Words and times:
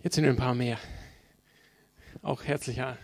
Jetzt 0.00 0.14
sind 0.14 0.22
wir 0.22 0.30
ein 0.30 0.36
paar 0.36 0.54
mehr. 0.54 0.78
Auch 2.22 2.44
herzlicher, 2.44 2.96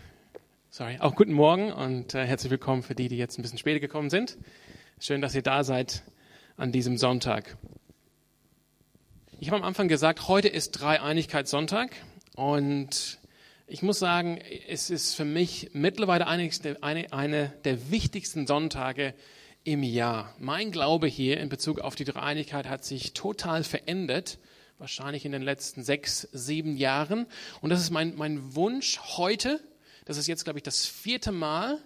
sorry, 0.71 0.98
auch 1.00 1.17
guten 1.17 1.32
Morgen 1.32 1.72
und 1.72 2.14
äh, 2.14 2.24
herzlich 2.24 2.52
willkommen 2.52 2.84
für 2.84 2.94
die, 2.94 3.08
die 3.08 3.17
jetzt 3.17 3.36
ein 3.36 3.42
bisschen 3.42 3.58
später 3.58 3.80
gekommen 3.80 4.11
sind. 4.11 4.38
Schön, 5.01 5.21
dass 5.21 5.35
ihr 5.35 5.43
da 5.43 5.65
seid 5.65 6.04
an 6.57 6.71
diesem 6.71 6.96
Sonntag. 6.96 7.59
Ich 9.41 9.49
habe 9.49 9.57
am 9.57 9.65
Anfang 9.65 9.88
gesagt, 9.88 10.29
heute 10.29 10.46
ist 10.46 10.71
Dreieinigkeitssonntag 10.71 11.90
und 12.37 13.19
ich 13.67 13.83
muss 13.83 13.99
sagen, 13.99 14.38
es 14.69 14.88
ist 14.88 15.17
für 15.17 15.24
mich 15.24 15.71
mittlerweile 15.72 16.29
eine, 16.29 16.48
eine, 16.80 17.12
eine 17.12 17.52
der 17.65 17.91
wichtigsten 17.91 18.47
Sonntage 18.47 19.15
im 19.65 19.83
Jahr. 19.83 20.33
Mein 20.38 20.70
Glaube 20.70 21.09
hier 21.09 21.41
in 21.41 21.48
Bezug 21.48 21.80
auf 21.80 21.97
die 21.97 22.05
Dreieinigkeit 22.05 22.69
hat 22.69 22.84
sich 22.84 23.15
total 23.15 23.65
verändert 23.65 24.38
wahrscheinlich 24.84 25.24
in 25.24 25.32
den 25.32 25.41
letzten 25.41 25.82
sechs, 25.82 26.28
sieben 26.32 26.77
Jahren. 26.77 27.24
Und 27.62 27.70
das 27.70 27.80
ist 27.80 27.88
mein, 27.88 28.16
mein 28.16 28.54
Wunsch 28.54 29.00
heute. 29.16 29.59
Das 30.04 30.18
ist 30.18 30.26
jetzt, 30.26 30.45
glaube 30.45 30.59
ich, 30.59 30.62
das 30.62 30.84
vierte 30.84 31.32
Mal, 31.32 31.78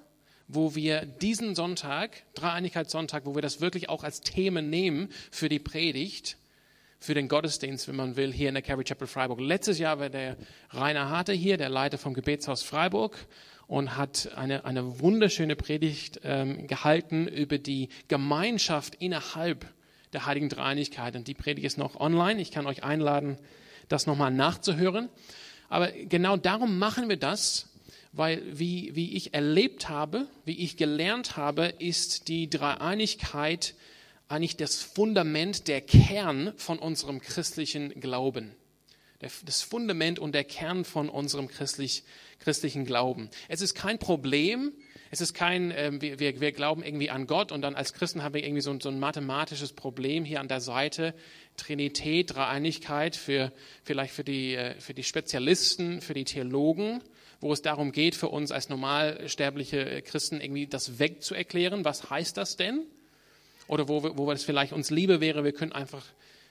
wo 0.48 0.74
wir 0.74 1.06
diesen 1.06 1.54
Sonntag, 1.54 2.24
Dreieinigkeitssonntag, 2.34 3.24
wo 3.24 3.36
wir 3.36 3.42
das 3.42 3.60
wirklich 3.60 3.88
auch 3.88 4.02
als 4.02 4.20
Themen 4.22 4.68
nehmen 4.68 5.10
für 5.30 5.48
die 5.48 5.60
Predigt, 5.60 6.38
für 6.98 7.14
den 7.14 7.28
Gottesdienst, 7.28 7.86
wenn 7.86 7.94
man 7.94 8.16
will, 8.16 8.32
hier 8.32 8.48
in 8.48 8.56
der 8.56 8.62
Calvary 8.62 8.82
Chapel 8.82 9.06
Freiburg. 9.06 9.38
Letztes 9.38 9.78
Jahr 9.78 10.00
war 10.00 10.10
der 10.10 10.36
Rainer 10.70 11.08
Harte 11.08 11.32
hier, 11.32 11.56
der 11.56 11.68
Leiter 11.68 11.98
vom 11.98 12.14
Gebetshaus 12.14 12.64
Freiburg 12.64 13.16
und 13.68 13.96
hat 13.96 14.32
eine, 14.34 14.64
eine 14.64 14.98
wunderschöne 14.98 15.54
Predigt 15.54 16.18
ähm, 16.24 16.66
gehalten 16.66 17.28
über 17.28 17.58
die 17.58 17.90
Gemeinschaft 18.08 18.96
innerhalb 18.96 19.72
der 20.12 20.26
Heiligen 20.26 20.48
Dreieinigkeit. 20.48 21.16
Und 21.16 21.28
die 21.28 21.34
Predigt 21.34 21.66
ist 21.66 21.78
noch 21.78 21.98
online. 21.98 22.40
Ich 22.40 22.50
kann 22.50 22.66
euch 22.66 22.82
einladen, 22.84 23.38
das 23.88 24.06
nochmal 24.06 24.30
nachzuhören. 24.30 25.08
Aber 25.68 25.90
genau 25.90 26.36
darum 26.36 26.78
machen 26.78 27.08
wir 27.08 27.16
das, 27.16 27.68
weil 28.12 28.42
wie, 28.58 28.94
wie 28.94 29.16
ich 29.16 29.34
erlebt 29.34 29.88
habe, 29.88 30.26
wie 30.44 30.58
ich 30.58 30.76
gelernt 30.76 31.36
habe, 31.36 31.66
ist 31.78 32.28
die 32.28 32.48
Dreieinigkeit 32.48 33.74
eigentlich 34.28 34.56
das 34.56 34.82
Fundament, 34.82 35.68
der 35.68 35.80
Kern 35.80 36.52
von 36.56 36.78
unserem 36.78 37.20
christlichen 37.20 38.00
Glauben. 38.00 38.54
Das 39.44 39.62
Fundament 39.62 40.18
und 40.18 40.32
der 40.32 40.44
Kern 40.44 40.84
von 40.84 41.08
unserem 41.08 41.48
christlich, 41.48 42.04
christlichen 42.38 42.84
Glauben. 42.84 43.30
Es 43.48 43.62
ist 43.62 43.74
kein 43.74 43.98
Problem, 43.98 44.72
es 45.10 45.20
ist 45.20 45.34
kein, 45.34 45.70
äh, 45.70 45.90
wir, 46.00 46.40
wir, 46.40 46.52
glauben 46.52 46.82
irgendwie 46.82 47.10
an 47.10 47.26
Gott 47.26 47.52
und 47.52 47.62
dann 47.62 47.74
als 47.74 47.94
Christen 47.94 48.22
haben 48.22 48.34
wir 48.34 48.44
irgendwie 48.44 48.60
so, 48.60 48.78
so 48.78 48.90
ein 48.90 48.98
mathematisches 48.98 49.72
Problem 49.72 50.24
hier 50.24 50.40
an 50.40 50.48
der 50.48 50.60
Seite. 50.60 51.14
Trinität, 51.56 52.34
Dreieinigkeit 52.34 53.16
für, 53.16 53.52
vielleicht 53.82 54.12
für 54.12 54.24
die, 54.24 54.54
äh, 54.54 54.78
für 54.80 54.94
die 54.94 55.02
Spezialisten, 55.02 56.00
für 56.00 56.14
die 56.14 56.24
Theologen, 56.24 57.02
wo 57.40 57.52
es 57.52 57.62
darum 57.62 57.92
geht, 57.92 58.14
für 58.14 58.28
uns 58.28 58.52
als 58.52 58.68
normalsterbliche 58.68 60.02
Christen 60.02 60.40
irgendwie 60.40 60.66
das 60.66 60.98
wegzuerklären. 60.98 61.84
Was 61.84 62.10
heißt 62.10 62.36
das 62.36 62.56
denn? 62.56 62.84
Oder 63.66 63.88
wo, 63.88 64.16
wo 64.16 64.30
es 64.30 64.44
vielleicht 64.44 64.72
uns 64.72 64.90
lieber 64.90 65.20
wäre, 65.20 65.44
wir 65.44 65.52
können 65.52 65.72
einfach 65.72 66.04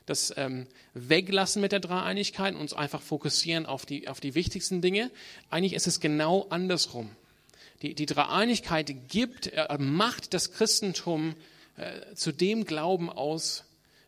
das 0.06 0.34
ähm, 0.38 0.68
weglassen 0.94 1.62
mit 1.62 1.74
der 1.74 1.80
Dreieinigkeit 1.80 2.56
und 2.56 2.62
uns 2.62 2.74
einfach 2.74 3.02
fokussieren 3.02 3.66
auf 3.66 3.86
die, 3.86 4.08
auf 4.08 4.20
die 4.20 4.36
wichtigsten 4.36 4.82
Dinge. 4.82 5.12
Eigentlich 5.50 5.74
ist 5.74 5.86
es 5.86 6.00
genau 6.00 6.48
andersrum 6.50 7.10
die, 7.82 7.94
die 7.94 8.06
Dreieinigkeit 8.06 8.94
gibt, 9.08 9.48
äh, 9.48 9.78
macht 9.78 10.34
das 10.34 10.52
Christentum 10.52 11.36
äh, 11.78 12.16
zu 12.16 12.32
dem 12.32 12.66
Glauben 12.66 13.10
aus, 13.10 13.64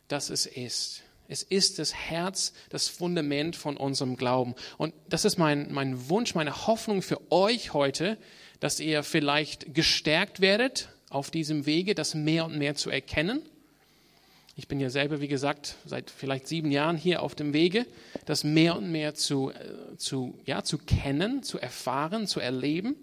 das 0.08 0.30
es 0.30 0.46
ist. 0.46 1.02
Es 1.28 1.44
ist 1.44 1.78
das 1.78 1.94
Herz, 1.94 2.52
das 2.70 2.88
Fundament 2.88 3.54
von 3.54 3.76
unserem 3.76 4.16
Glauben. 4.16 4.56
Und 4.78 4.92
das 5.08 5.24
ist 5.24 5.38
mein, 5.38 5.72
mein 5.72 6.08
Wunsch, 6.08 6.34
meine 6.34 6.66
Hoffnung 6.66 7.02
für 7.02 7.20
euch 7.30 7.72
heute, 7.72 8.18
dass 8.58 8.80
ihr 8.80 9.04
vielleicht 9.04 9.72
gestärkt 9.72 10.40
werdet 10.40 10.88
auf 11.08 11.30
diesem 11.30 11.66
Wege, 11.66 11.94
das 11.94 12.14
mehr 12.14 12.46
und 12.46 12.58
mehr 12.58 12.74
zu 12.74 12.90
erkennen. 12.90 13.42
Ich 14.56 14.66
bin 14.66 14.80
ja 14.80 14.90
selber, 14.90 15.20
wie 15.20 15.28
gesagt, 15.28 15.76
seit 15.86 16.10
vielleicht 16.10 16.48
sieben 16.48 16.72
Jahren 16.72 16.96
hier 16.96 17.22
auf 17.22 17.36
dem 17.36 17.52
Wege, 17.52 17.86
das 18.26 18.42
mehr 18.42 18.76
und 18.76 18.90
mehr 18.90 19.14
zu, 19.14 19.50
äh, 19.50 19.96
zu, 19.96 20.38
ja, 20.44 20.64
zu 20.64 20.78
kennen, 20.78 21.44
zu 21.44 21.58
erfahren, 21.58 22.26
zu 22.26 22.40
erleben. 22.40 22.96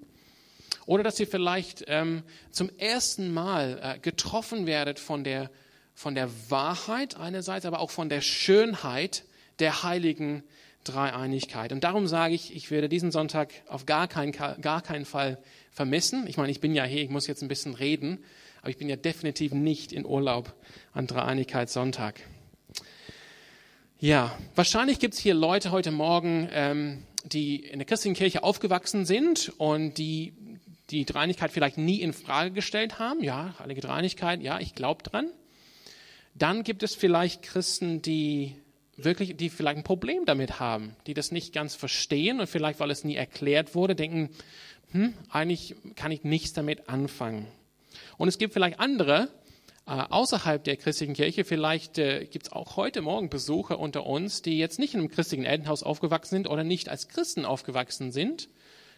Oder 0.87 1.03
dass 1.03 1.19
ihr 1.19 1.27
vielleicht 1.27 1.83
ähm, 1.87 2.23
zum 2.49 2.71
ersten 2.79 3.31
Mal 3.31 3.79
äh, 3.83 3.99
getroffen 3.99 4.65
werdet 4.65 4.99
von 4.99 5.23
der, 5.25 5.51
von 5.93 6.15
der 6.15 6.29
Wahrheit 6.49 7.17
einerseits, 7.17 7.65
aber 7.65 7.81
auch 7.81 7.91
von 7.91 8.07
der 8.09 8.21
Schönheit 8.21 9.25
der 9.59 9.83
heiligen 9.83 10.43
Dreieinigkeit. 10.85 11.73
Und 11.73 11.83
darum 11.83 12.07
sage 12.07 12.35
ich, 12.35 12.55
ich 12.55 12.71
werde 12.71 12.87
diesen 12.87 13.11
Sonntag 13.11 13.51
auf 13.67 13.85
gar 13.85 14.07
keinen, 14.07 14.31
gar 14.31 14.81
keinen 14.81 15.03
Fall 15.03 15.37
vermissen. 15.71 16.25
Ich 16.25 16.37
meine, 16.37 16.51
ich 16.51 16.61
bin 16.61 16.73
ja 16.73 16.85
hier, 16.85 17.03
ich 17.03 17.09
muss 17.09 17.27
jetzt 17.27 17.41
ein 17.41 17.49
bisschen 17.49 17.73
reden, 17.73 18.23
aber 18.61 18.69
ich 18.69 18.77
bin 18.77 18.87
ja 18.87 18.95
definitiv 18.95 19.51
nicht 19.51 19.91
in 19.91 20.05
Urlaub 20.05 20.55
an 20.93 21.05
Dreieinigkeitssonntag. 21.05 22.21
Ja, 23.99 24.37
wahrscheinlich 24.55 24.99
gibt 24.99 25.15
es 25.15 25.19
hier 25.19 25.33
Leute 25.33 25.71
heute 25.71 25.91
Morgen, 25.91 26.47
ähm, 26.53 27.03
die 27.25 27.57
in 27.57 27.79
der 27.79 27.85
christlichen 27.85 28.15
Kirche 28.15 28.43
aufgewachsen 28.43 29.05
sind 29.05 29.51
und 29.57 29.97
die 29.97 30.33
die 30.89 31.05
Dreinigkeit 31.05 31.51
vielleicht 31.51 31.77
nie 31.77 32.01
in 32.01 32.13
Frage 32.13 32.51
gestellt 32.51 32.99
haben. 32.99 33.23
Ja, 33.23 33.55
heilige 33.59 33.81
Dreinigkeit, 33.81 34.41
ja, 34.41 34.59
ich 34.59 34.73
glaube 34.73 35.03
dran. 35.03 35.31
Dann 36.33 36.63
gibt 36.63 36.83
es 36.83 36.95
vielleicht 36.95 37.41
Christen, 37.41 38.01
die 38.01 38.55
wirklich, 38.95 39.35
die 39.35 39.49
vielleicht 39.49 39.77
ein 39.77 39.83
Problem 39.83 40.25
damit 40.25 40.59
haben, 40.59 40.95
die 41.05 41.13
das 41.13 41.31
nicht 41.31 41.53
ganz 41.53 41.75
verstehen 41.75 42.39
und 42.39 42.47
vielleicht, 42.47 42.79
weil 42.79 42.91
es 42.91 43.03
nie 43.03 43.15
erklärt 43.15 43.75
wurde, 43.75 43.95
denken, 43.95 44.29
hm, 44.91 45.13
eigentlich 45.29 45.75
kann 45.95 46.11
ich 46.11 46.23
nichts 46.23 46.53
damit 46.53 46.89
anfangen. 46.89 47.47
Und 48.17 48.27
es 48.27 48.37
gibt 48.37 48.53
vielleicht 48.53 48.79
andere, 48.79 49.29
äh, 49.85 49.91
außerhalb 49.91 50.63
der 50.63 50.77
christlichen 50.77 51.13
Kirche, 51.13 51.43
vielleicht 51.43 51.97
äh, 51.97 52.25
gibt 52.25 52.47
es 52.47 52.53
auch 52.53 52.75
heute 52.75 53.01
Morgen 53.01 53.29
Besucher 53.29 53.79
unter 53.79 54.05
uns, 54.05 54.41
die 54.41 54.57
jetzt 54.57 54.79
nicht 54.79 54.93
in 54.93 55.01
einem 55.01 55.09
christlichen 55.09 55.45
Elternhaus 55.45 55.83
aufgewachsen 55.83 56.35
sind 56.35 56.49
oder 56.49 56.63
nicht 56.63 56.89
als 56.89 57.07
Christen 57.07 57.45
aufgewachsen 57.45 58.11
sind, 58.11 58.49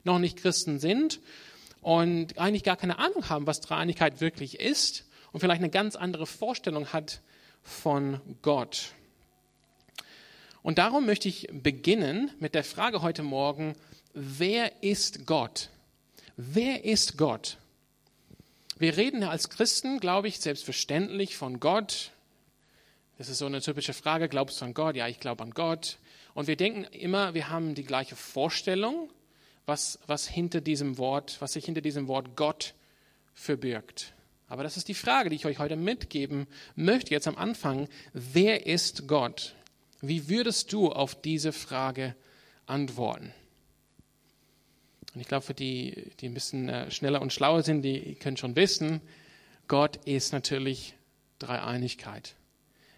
noch 0.03 0.19
nicht 0.19 0.38
Christen 0.38 0.79
sind 0.79 1.19
und 1.81 2.38
eigentlich 2.38 2.63
gar 2.63 2.78
keine 2.78 3.00
Ahnung 3.00 3.29
haben, 3.29 3.47
was 3.47 3.62
Dreieinigkeit 3.62 4.22
wirklich 4.22 4.59
ist 4.59 5.06
und 5.31 5.40
vielleicht 5.40 5.62
eine 5.62 5.69
ganz 5.69 5.95
andere 5.95 6.25
Vorstellung 6.25 6.88
hat 6.88 7.22
von 7.62 8.19
Gott. 8.41 8.94
Und 10.62 10.78
darum 10.78 11.06
möchte 11.06 11.29
ich 11.29 11.47
beginnen 11.51 12.31
mit 12.39 12.53
der 12.53 12.63
Frage 12.63 13.01
heute 13.01 13.23
Morgen, 13.23 13.75
wer 14.13 14.84
ist 14.84 15.25
Gott? 15.25 15.69
Wer 16.35 16.84
ist 16.85 17.18
Gott? 17.18 17.57
Wir 18.78 18.97
reden 18.97 19.23
als 19.23 19.50
Christen, 19.50 20.00
glaube 20.00 20.28
ich, 20.28 20.39
selbstverständlich 20.39 21.38
von 21.38 21.59
Gott. 21.59 22.12
Das 23.18 23.28
ist 23.29 23.39
so 23.39 23.45
eine 23.45 23.62
typische 23.62 23.94
Frage, 23.94 24.29
glaubst 24.29 24.62
du 24.62 24.66
an 24.66 24.73
Gott? 24.73 24.95
Ja, 24.95 25.07
ich 25.07 25.19
glaube 25.19 25.44
an 25.44 25.51
Gott. 25.51 25.97
Und 26.34 26.47
wir 26.47 26.56
denken 26.56 26.85
immer, 26.85 27.34
wir 27.34 27.50
haben 27.50 27.75
die 27.75 27.84
gleiche 27.84 28.16
Vorstellung 28.16 29.09
was, 29.66 30.00
was 30.08 30.28
hinter 30.28 30.62
diesem 30.62 30.97
Wort, 30.97 31.38
was 31.40 31.53
sich 31.53 31.66
hinter 31.66 31.81
diesem 31.81 32.08
Wort 32.08 32.36
Gott 32.36 32.74
verbirgt. 33.34 34.14
Aber 34.47 34.64
das 34.64 34.78
ist 34.78 34.88
die 34.88 34.96
Frage, 34.96 35.30
die 35.30 35.36
ich 35.36 35.46
euch 35.46 35.59
heute 35.59 35.75
mitgeben 35.75 36.47
möchte, 36.75 37.12
jetzt 37.12 37.28
am 37.28 37.38
Anfang. 37.38 37.88
Wer 38.14 38.66
ist 38.66 39.08
Gott? 39.08 39.56
Wie 40.02 40.28
würdest 40.28 40.74
du 40.74 40.92
auf 40.92 41.14
diese 41.22 41.52
Frage 41.52 42.16
antworten? 42.66 43.34
Und 45.14 45.22
ich 45.22 45.28
glaube, 45.28 45.46
für 45.46 45.53
die, 45.53 46.12
die 46.19 46.28
ein 46.28 46.34
bisschen 46.34 46.69
äh, 46.69 46.90
schneller 46.92 47.22
und 47.22 47.34
schlauer 47.34 47.64
sind, 47.64 47.81
die 47.84 48.16
können 48.16 48.38
schon 48.38 48.56
wissen, 48.56 49.02
Gott 49.68 49.98
ist 50.06 50.34
natürlich 50.34 50.96
Dreieinigkeit. 51.38 52.36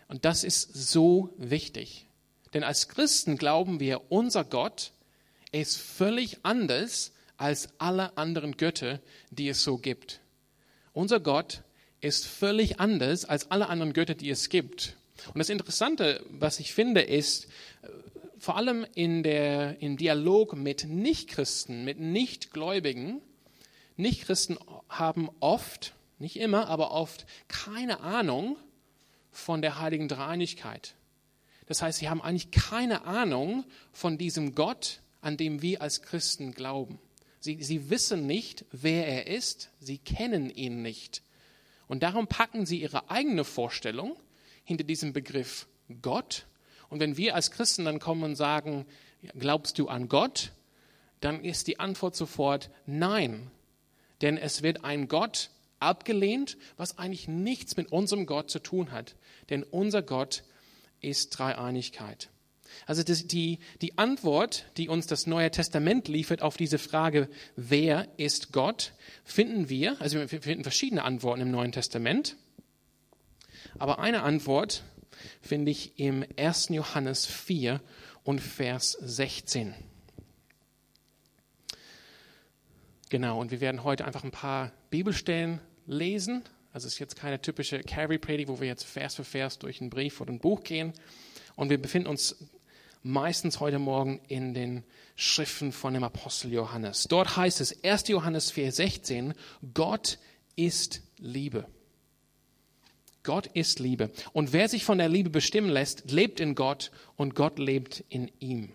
Und 0.08 0.26
das 0.26 0.44
ist 0.44 0.74
so 0.74 1.30
wichtig. 1.38 2.06
Denn 2.54 2.64
als 2.64 2.88
Christen 2.88 3.38
glauben 3.38 3.80
wir, 3.80 4.12
unser 4.12 4.44
Gott 4.44 4.92
ist 5.52 5.78
völlig 5.78 6.40
anders 6.44 7.12
als 7.38 7.70
alle 7.78 8.18
anderen 8.18 8.58
Götter, 8.58 9.00
die 9.32 9.50
es 9.50 9.64
so 9.64 9.78
gibt. 9.78 10.22
Unser 10.94 11.20
Gott 11.20 11.64
ist 12.00 12.26
völlig 12.26 12.80
anders 12.80 13.26
als 13.26 13.52
alle 13.52 13.70
anderen 13.70 13.94
Götter, 13.94 14.16
die 14.16 14.30
es 14.30 14.50
gibt. 14.50 14.98
Und 15.34 15.40
das 15.40 15.50
Interessante, 15.50 16.24
was 16.30 16.60
ich 16.60 16.74
finde, 16.74 17.02
ist, 17.02 17.48
vor 18.40 18.58
allem 18.58 18.88
in 18.96 19.22
der, 19.22 19.82
im 19.82 19.98
Dialog 19.98 20.56
mit 20.56 20.86
Nichtchristen, 20.86 21.86
mit 21.86 22.00
Nichtgläubigen, 22.00 23.22
Nichtchristen 23.98 24.58
haben 24.90 25.30
oft, 25.40 25.94
nicht 26.18 26.38
immer, 26.38 26.68
aber 26.68 26.92
oft 26.92 27.28
keine 27.48 28.00
Ahnung 28.00 28.58
von 29.32 29.62
der 29.62 29.80
heiligen 29.80 30.08
Dreieinigkeit. 30.08 30.96
Das 31.68 31.82
heißt, 31.84 32.00
sie 32.00 32.10
haben 32.10 32.22
eigentlich 32.22 32.50
keine 32.50 33.06
Ahnung 33.06 33.64
von 33.94 34.18
diesem 34.18 34.56
Gott, 34.56 35.01
an 35.22 35.38
dem 35.38 35.62
wir 35.62 35.82
als 35.82 36.02
Christen 36.02 36.52
glauben. 36.52 37.00
Sie, 37.40 37.64
sie 37.64 37.90
wissen 37.90 38.28
nicht, 38.28 38.66
wer 38.72 39.08
er 39.08 39.28
ist, 39.28 39.70
sie 39.80 39.98
kennen 39.98 40.50
ihn 40.50 40.82
nicht. 40.82 41.24
Und 41.88 42.04
darum 42.04 42.28
packen 42.28 42.66
sie 42.66 42.82
ihre 42.82 43.10
eigene 43.10 43.44
Vorstellung 43.44 44.16
hinter 44.64 44.84
diesem 44.84 45.14
Begriff 45.14 45.68
Gott. 46.02 46.46
Und 46.90 47.00
wenn 47.00 47.18
wir 47.18 47.36
als 47.36 47.52
Christen 47.52 47.86
dann 47.86 48.00
kommen 48.00 48.24
und 48.24 48.36
sagen, 48.36 48.86
glaubst 49.38 49.78
du 49.80 49.88
an 49.88 50.08
Gott? 50.08 50.52
Dann 51.20 51.44
ist 51.44 51.68
die 51.68 51.80
Antwort 51.80 52.16
sofort 52.16 52.70
nein. 52.86 53.52
Denn 54.22 54.38
es 54.38 54.62
wird 54.62 54.84
ein 54.84 55.08
Gott 55.08 55.50
abgelehnt, 55.80 56.58
was 56.78 56.98
eigentlich 56.98 57.28
nichts 57.28 57.76
mit 57.76 57.92
unserem 57.92 58.26
Gott 58.26 58.50
zu 58.50 58.60
tun 58.60 58.92
hat. 58.92 59.16
Denn 59.50 59.64
unser 59.64 60.02
Gott 60.02 60.44
ist 61.02 61.30
Dreieinigkeit. 61.32 62.30
Also 62.86 63.04
das, 63.04 63.28
die, 63.28 63.60
die 63.82 63.98
Antwort, 63.98 64.66
die 64.78 64.90
uns 64.90 65.08
das 65.08 65.28
Neue 65.28 65.52
Testament 65.52 66.08
liefert 66.08 66.42
auf 66.42 66.58
diese 66.58 66.78
Frage, 66.78 67.30
wer 67.56 68.08
ist 68.18 68.52
Gott, 68.52 68.94
finden 69.24 69.70
wir, 69.70 70.00
also 70.02 70.20
wir 70.20 70.28
finden 70.28 70.64
verschiedene 70.64 71.04
Antworten 71.04 71.42
im 71.42 71.52
Neuen 71.52 71.72
Testament. 71.72 72.36
Aber 73.80 74.00
eine 74.00 74.24
Antwort 74.24 74.84
finde 75.42 75.72
ich 75.72 76.00
im 76.00 76.26
1. 76.38 76.70
Johannes 76.70 77.26
4 77.26 77.82
und 78.24 78.40
Vers 78.40 78.98
16. 79.02 79.74
Genau, 83.10 83.42
und 83.42 83.52
wir 83.52 83.60
werden 83.60 83.84
heute 83.84 84.06
einfach 84.06 84.24
ein 84.24 84.32
paar 84.32 84.72
Bibelstellen 84.90 85.60
lesen. 85.86 86.44
Also 86.72 86.88
es 86.88 86.94
ist 86.94 87.00
jetzt 87.00 87.18
keine 87.18 87.42
typische 87.42 87.82
Carry-Predigt, 87.82 88.48
wo 88.48 88.62
wir 88.62 88.68
jetzt 88.68 88.86
Vers 88.86 89.16
für 89.16 89.26
Vers 89.26 89.60
durch 89.60 89.82
einen 89.82 89.90
Brief 89.90 90.22
oder 90.22 90.32
ein 90.32 90.40
Buch 90.40 90.64
gehen. 90.64 90.94
Und 91.58 91.70
wir 91.70 91.82
befinden 91.82 92.08
uns 92.08 92.48
meistens 93.04 93.60
heute 93.60 93.80
Morgen 93.80 94.22
in 94.28 94.54
den 94.54 94.84
Schriften 95.16 95.72
von 95.72 95.94
dem 95.94 96.04
Apostel 96.04 96.52
Johannes. 96.52 97.08
Dort 97.10 97.38
heißt 97.38 97.62
es, 97.62 97.84
1. 97.84 98.08
Johannes 98.10 98.54
4,16, 98.54 99.34
Gott 99.74 100.20
ist 100.56 101.02
Liebe. 101.18 101.66
Gott 103.24 103.48
ist 103.48 103.80
Liebe. 103.80 104.10
Und 104.34 104.52
wer 104.54 104.68
sich 104.68 104.84
von 104.84 104.98
der 104.98 105.10
Liebe 105.10 105.30
bestimmen 105.30 105.70
lässt, 105.70 106.12
lebt 106.12 106.40
in 106.40 106.56
Gott 106.56 106.92
und 107.16 107.36
Gott 107.36 107.60
lebt 107.60 108.04
in 108.10 108.32
ihm. 108.40 108.72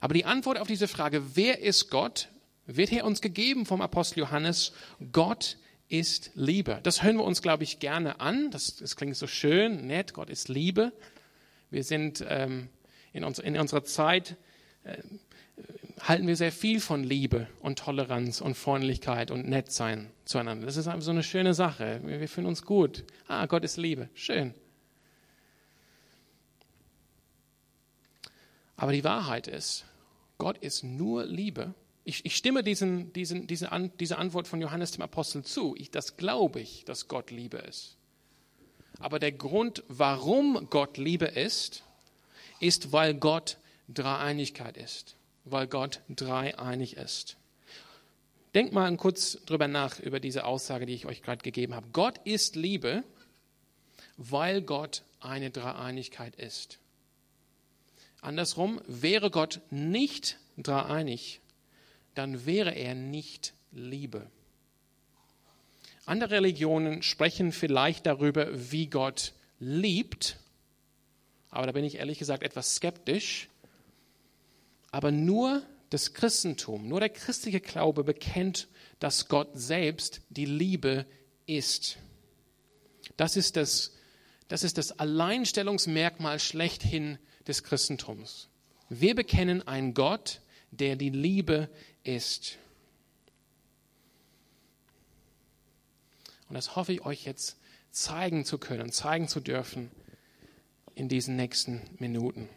Aber 0.00 0.14
die 0.14 0.24
Antwort 0.24 0.58
auf 0.58 0.68
diese 0.68 0.88
Frage, 0.88 1.36
wer 1.36 1.60
ist 1.60 1.90
Gott, 1.90 2.28
wird 2.66 2.90
hier 2.90 3.04
uns 3.04 3.20
gegeben 3.20 3.66
vom 3.66 3.80
Apostel 3.80 4.20
Johannes. 4.20 4.72
Gott 5.12 5.56
ist 5.88 6.32
Liebe. 6.34 6.80
Das 6.82 7.02
hören 7.02 7.16
wir 7.16 7.24
uns, 7.24 7.40
glaube 7.40 7.64
ich, 7.64 7.78
gerne 7.78 8.20
an. 8.20 8.50
Das, 8.50 8.76
das 8.76 8.96
klingt 8.96 9.16
so 9.16 9.26
schön, 9.26 9.86
nett. 9.86 10.12
Gott 10.12 10.28
ist 10.28 10.48
Liebe. 10.48 10.92
Wir 11.70 11.84
sind 11.84 12.24
ähm, 12.28 12.68
in, 13.12 13.24
uns, 13.24 13.38
in, 13.38 13.58
unserer 13.58 13.84
Zeit, 13.84 14.36
äh, 14.84 14.98
halten 16.00 16.26
wir 16.26 16.36
sehr 16.36 16.52
viel 16.52 16.80
von 16.80 17.02
Liebe 17.02 17.48
und 17.60 17.78
Toleranz 17.78 18.40
und 18.40 18.54
Freundlichkeit 18.54 19.30
und 19.30 19.48
Nettsein 19.48 20.10
zueinander. 20.24 20.66
Das 20.66 20.76
ist 20.76 20.86
einfach 20.86 21.02
so 21.02 21.10
eine 21.10 21.22
schöne 21.22 21.54
Sache. 21.54 22.00
Wir, 22.04 22.20
wir 22.20 22.28
fühlen 22.28 22.46
uns 22.46 22.62
gut. 22.62 23.04
Ah, 23.26 23.46
Gott 23.46 23.64
ist 23.64 23.76
Liebe. 23.76 24.08
Schön. 24.14 24.54
Aber 28.76 28.92
die 28.92 29.02
Wahrheit 29.02 29.48
ist, 29.48 29.84
Gott 30.38 30.58
ist 30.58 30.84
nur 30.84 31.24
Liebe 31.24 31.74
ich, 32.08 32.24
ich 32.24 32.36
stimme 32.36 32.62
diesen, 32.62 33.12
diesen, 33.12 33.46
diese, 33.46 33.70
An, 33.70 33.92
diese 34.00 34.16
Antwort 34.16 34.48
von 34.48 34.62
Johannes 34.62 34.92
dem 34.92 35.02
Apostel 35.02 35.44
zu. 35.44 35.74
Ich, 35.76 35.90
das 35.90 36.16
glaube 36.16 36.58
ich, 36.58 36.86
dass 36.86 37.06
Gott 37.06 37.30
Liebe 37.30 37.58
ist. 37.58 37.98
Aber 38.98 39.18
der 39.18 39.32
Grund, 39.32 39.84
warum 39.88 40.68
Gott 40.70 40.96
Liebe 40.96 41.26
ist, 41.26 41.84
ist, 42.60 42.92
weil 42.92 43.14
Gott 43.14 43.58
Dreieinigkeit 43.88 44.76
ist. 44.76 45.16
Weil 45.44 45.66
Gott 45.66 46.00
dreieinig 46.08 46.96
ist. 46.96 47.36
Denkt 48.54 48.72
mal 48.72 48.94
kurz 48.96 49.38
drüber 49.46 49.68
nach, 49.68 49.98
über 50.00 50.20
diese 50.20 50.44
Aussage, 50.44 50.86
die 50.86 50.94
ich 50.94 51.06
euch 51.06 51.22
gerade 51.22 51.42
gegeben 51.42 51.74
habe. 51.74 51.86
Gott 51.92 52.18
ist 52.24 52.56
Liebe, 52.56 53.04
weil 54.16 54.62
Gott 54.62 55.02
eine 55.20 55.50
Dreieinigkeit 55.50 56.34
ist. 56.36 56.78
Andersrum, 58.20 58.80
wäre 58.86 59.30
Gott 59.30 59.60
nicht 59.70 60.38
dreieinig, 60.56 61.40
dann 62.14 62.46
wäre 62.46 62.74
er 62.74 62.94
nicht 62.94 63.54
Liebe. 63.70 64.26
Andere 66.04 66.36
Religionen 66.36 67.02
sprechen 67.02 67.52
vielleicht 67.52 68.06
darüber, 68.06 68.48
wie 68.52 68.86
Gott 68.86 69.34
liebt, 69.60 70.38
aber 71.50 71.66
da 71.66 71.72
bin 71.72 71.84
ich 71.84 71.96
ehrlich 71.96 72.18
gesagt 72.18 72.42
etwas 72.42 72.74
skeptisch. 72.74 73.48
Aber 74.90 75.10
nur 75.10 75.62
das 75.90 76.12
Christentum, 76.12 76.88
nur 76.88 77.00
der 77.00 77.08
christliche 77.08 77.60
Glaube 77.60 78.04
bekennt, 78.04 78.68
dass 78.98 79.28
Gott 79.28 79.50
selbst 79.54 80.20
die 80.28 80.44
Liebe 80.44 81.06
ist. 81.46 81.98
Das 83.16 83.36
ist 83.36 83.56
das, 83.56 83.94
das 84.48 84.62
ist 84.62 84.78
das 84.78 84.98
Alleinstellungsmerkmal 84.98 86.38
schlechthin 86.38 87.18
des 87.46 87.62
Christentums. 87.62 88.48
Wir 88.88 89.14
bekennen 89.14 89.66
einen 89.66 89.94
Gott, 89.94 90.40
der 90.70 90.96
die 90.96 91.10
Liebe 91.10 91.70
ist. 92.04 92.58
Und 96.48 96.54
das 96.54 96.76
hoffe 96.76 96.92
ich 96.92 97.04
euch 97.04 97.24
jetzt 97.24 97.58
zeigen 97.90 98.44
zu 98.44 98.58
können, 98.58 98.92
zeigen 98.92 99.28
zu 99.28 99.40
dürfen 99.40 99.90
in 100.98 101.08
diesen 101.08 101.36
nächsten 101.36 101.80
Minuten. 101.98 102.48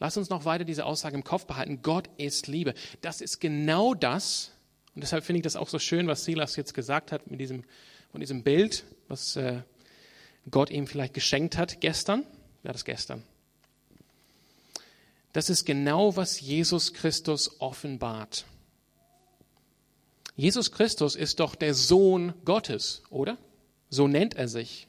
Lasst 0.00 0.16
uns 0.16 0.30
noch 0.30 0.46
weiter 0.46 0.64
diese 0.64 0.86
Aussage 0.86 1.14
im 1.14 1.24
Kopf 1.24 1.46
behalten. 1.46 1.80
Gott 1.82 2.08
ist 2.16 2.46
Liebe. 2.46 2.74
Das 3.02 3.20
ist 3.20 3.38
genau 3.38 3.94
das. 3.94 4.50
Und 4.94 5.02
deshalb 5.02 5.24
finde 5.24 5.38
ich 5.38 5.44
das 5.44 5.54
auch 5.54 5.68
so 5.68 5.78
schön, 5.78 6.08
was 6.08 6.24
Silas 6.24 6.56
jetzt 6.56 6.74
gesagt 6.74 7.12
hat 7.12 7.30
mit 7.30 7.38
diesem, 7.38 7.64
von 8.10 8.20
diesem 8.20 8.42
Bild, 8.42 8.84
was 9.08 9.36
äh, 9.36 9.60
Gott 10.50 10.70
ihm 10.70 10.86
vielleicht 10.86 11.14
geschenkt 11.14 11.56
hat 11.56 11.80
gestern. 11.80 12.24
Ja, 12.64 12.72
das 12.72 12.84
gestern. 12.84 13.22
Das 15.34 15.50
ist 15.50 15.64
genau, 15.64 16.16
was 16.16 16.40
Jesus 16.40 16.94
Christus 16.94 17.60
offenbart. 17.60 18.46
Jesus 20.34 20.72
Christus 20.72 21.14
ist 21.14 21.40
doch 21.40 21.54
der 21.54 21.74
Sohn 21.74 22.32
Gottes, 22.44 23.02
oder? 23.10 23.36
So 23.90 24.08
nennt 24.08 24.34
er 24.34 24.48
sich. 24.48 24.88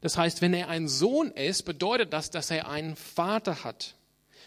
Das 0.00 0.16
heißt, 0.16 0.42
wenn 0.42 0.54
er 0.54 0.68
ein 0.68 0.88
Sohn 0.88 1.30
ist, 1.32 1.64
bedeutet 1.64 2.12
das, 2.12 2.30
dass 2.30 2.50
er 2.50 2.68
einen 2.68 2.96
Vater 2.96 3.64
hat. 3.64 3.94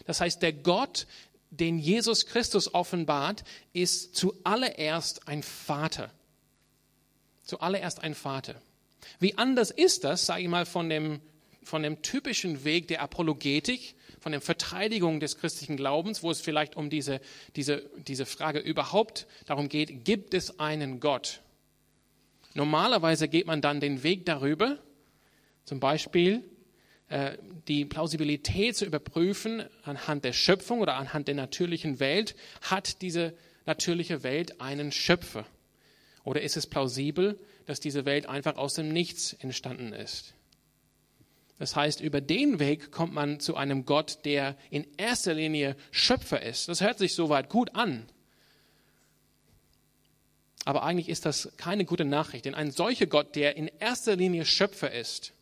Das 0.06 0.20
heißt, 0.20 0.42
der 0.42 0.52
Gott, 0.52 1.06
den 1.50 1.78
Jesus 1.78 2.26
Christus 2.26 2.72
offenbart, 2.74 3.44
ist 3.72 4.16
zuallererst 4.16 5.28
ein 5.28 5.42
Vater. 5.42 6.10
Zuallererst 7.44 8.02
ein 8.02 8.14
Vater. 8.14 8.60
Wie 9.18 9.36
anders 9.36 9.70
ist 9.70 10.04
das, 10.04 10.26
sage 10.26 10.42
ich 10.42 10.48
mal, 10.48 10.64
von 10.64 10.88
dem, 10.88 11.20
von 11.62 11.82
dem 11.82 12.02
typischen 12.02 12.64
Weg 12.64 12.88
der 12.88 13.02
Apologetik, 13.02 13.94
von 14.20 14.32
der 14.32 14.40
Verteidigung 14.40 15.20
des 15.20 15.36
christlichen 15.36 15.76
Glaubens, 15.76 16.22
wo 16.22 16.30
es 16.30 16.40
vielleicht 16.40 16.76
um 16.76 16.88
diese, 16.88 17.20
diese, 17.56 17.90
diese 18.06 18.24
Frage 18.24 18.60
überhaupt 18.60 19.26
darum 19.46 19.68
geht, 19.68 20.04
gibt 20.04 20.32
es 20.32 20.58
einen 20.60 21.00
Gott? 21.00 21.42
Normalerweise 22.54 23.28
geht 23.28 23.46
man 23.46 23.60
dann 23.60 23.80
den 23.80 24.02
Weg 24.02 24.24
darüber, 24.26 24.78
zum 25.64 25.80
Beispiel 25.80 26.44
äh, 27.08 27.36
die 27.68 27.84
Plausibilität 27.84 28.76
zu 28.76 28.84
überprüfen 28.84 29.64
anhand 29.84 30.24
der 30.24 30.32
Schöpfung 30.32 30.80
oder 30.80 30.94
anhand 30.94 31.28
der 31.28 31.34
natürlichen 31.34 32.00
Welt. 32.00 32.34
Hat 32.62 33.02
diese 33.02 33.34
natürliche 33.66 34.22
Welt 34.22 34.60
einen 34.60 34.92
Schöpfer? 34.92 35.46
Oder 36.24 36.42
ist 36.42 36.56
es 36.56 36.66
plausibel, 36.66 37.38
dass 37.66 37.80
diese 37.80 38.04
Welt 38.04 38.26
einfach 38.26 38.56
aus 38.56 38.74
dem 38.74 38.92
Nichts 38.92 39.34
entstanden 39.34 39.92
ist? 39.92 40.34
Das 41.58 41.76
heißt, 41.76 42.00
über 42.00 42.20
den 42.20 42.58
Weg 42.58 42.90
kommt 42.90 43.12
man 43.12 43.38
zu 43.38 43.56
einem 43.56 43.84
Gott, 43.84 44.24
der 44.24 44.56
in 44.70 44.86
erster 44.96 45.34
Linie 45.34 45.76
Schöpfer 45.90 46.42
ist. 46.42 46.68
Das 46.68 46.80
hört 46.80 46.98
sich 46.98 47.14
soweit 47.14 47.48
gut 47.48 47.74
an. 47.74 48.08
Aber 50.64 50.82
eigentlich 50.82 51.08
ist 51.08 51.26
das 51.26 51.52
keine 51.56 51.84
gute 51.84 52.04
Nachricht, 52.04 52.46
denn 52.46 52.54
ein 52.54 52.70
solcher 52.70 53.06
Gott, 53.06 53.36
der 53.36 53.56
in 53.56 53.68
erster 53.78 54.16
Linie 54.16 54.44
Schöpfer 54.44 54.92
ist, 54.92 55.34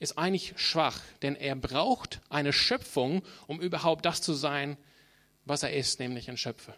ist 0.00 0.18
eigentlich 0.18 0.54
schwach, 0.56 1.00
denn 1.22 1.36
er 1.36 1.56
braucht 1.56 2.20
eine 2.28 2.52
Schöpfung, 2.52 3.22
um 3.46 3.60
überhaupt 3.60 4.04
das 4.04 4.22
zu 4.22 4.32
sein, 4.32 4.76
was 5.44 5.62
er 5.62 5.72
ist, 5.72 6.00
nämlich 6.00 6.28
ein 6.28 6.36
Schöpfer. 6.36 6.74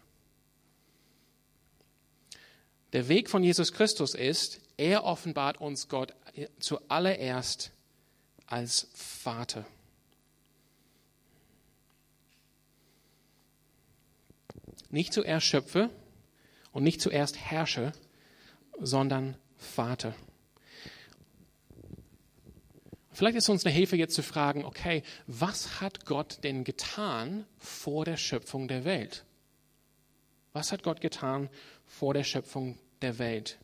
Der 2.92 3.08
Weg 3.08 3.28
von 3.28 3.42
Jesus 3.42 3.72
Christus 3.72 4.14
ist, 4.14 4.60
er 4.76 5.04
offenbart 5.04 5.60
uns 5.60 5.88
Gott 5.88 6.14
zuallererst 6.58 7.72
als 8.46 8.88
Vater. 8.94 9.66
Nicht 14.90 15.12
zuerst 15.12 15.46
Schöpfe 15.46 15.90
und 16.72 16.84
nicht 16.84 17.00
zuerst 17.00 17.36
Herrsche, 17.36 17.92
sondern 18.78 19.36
Vater. 19.56 20.14
Vielleicht 23.16 23.38
ist 23.38 23.48
uns 23.48 23.64
eine 23.64 23.74
Hilfe 23.74 23.96
jetzt 23.96 24.14
zu 24.14 24.22
fragen, 24.22 24.66
okay, 24.66 25.02
was 25.26 25.80
hat 25.80 26.04
Gott 26.04 26.40
denn 26.44 26.64
getan 26.64 27.46
vor 27.56 28.04
der 28.04 28.18
Schöpfung 28.18 28.68
der 28.68 28.84
Welt? 28.84 29.24
Was 30.52 30.70
hat 30.70 30.82
Gott 30.82 31.00
getan 31.00 31.48
vor 31.86 32.12
der 32.12 32.24
Schöpfung 32.24 32.78
der 33.00 33.18
Welt? 33.18 33.56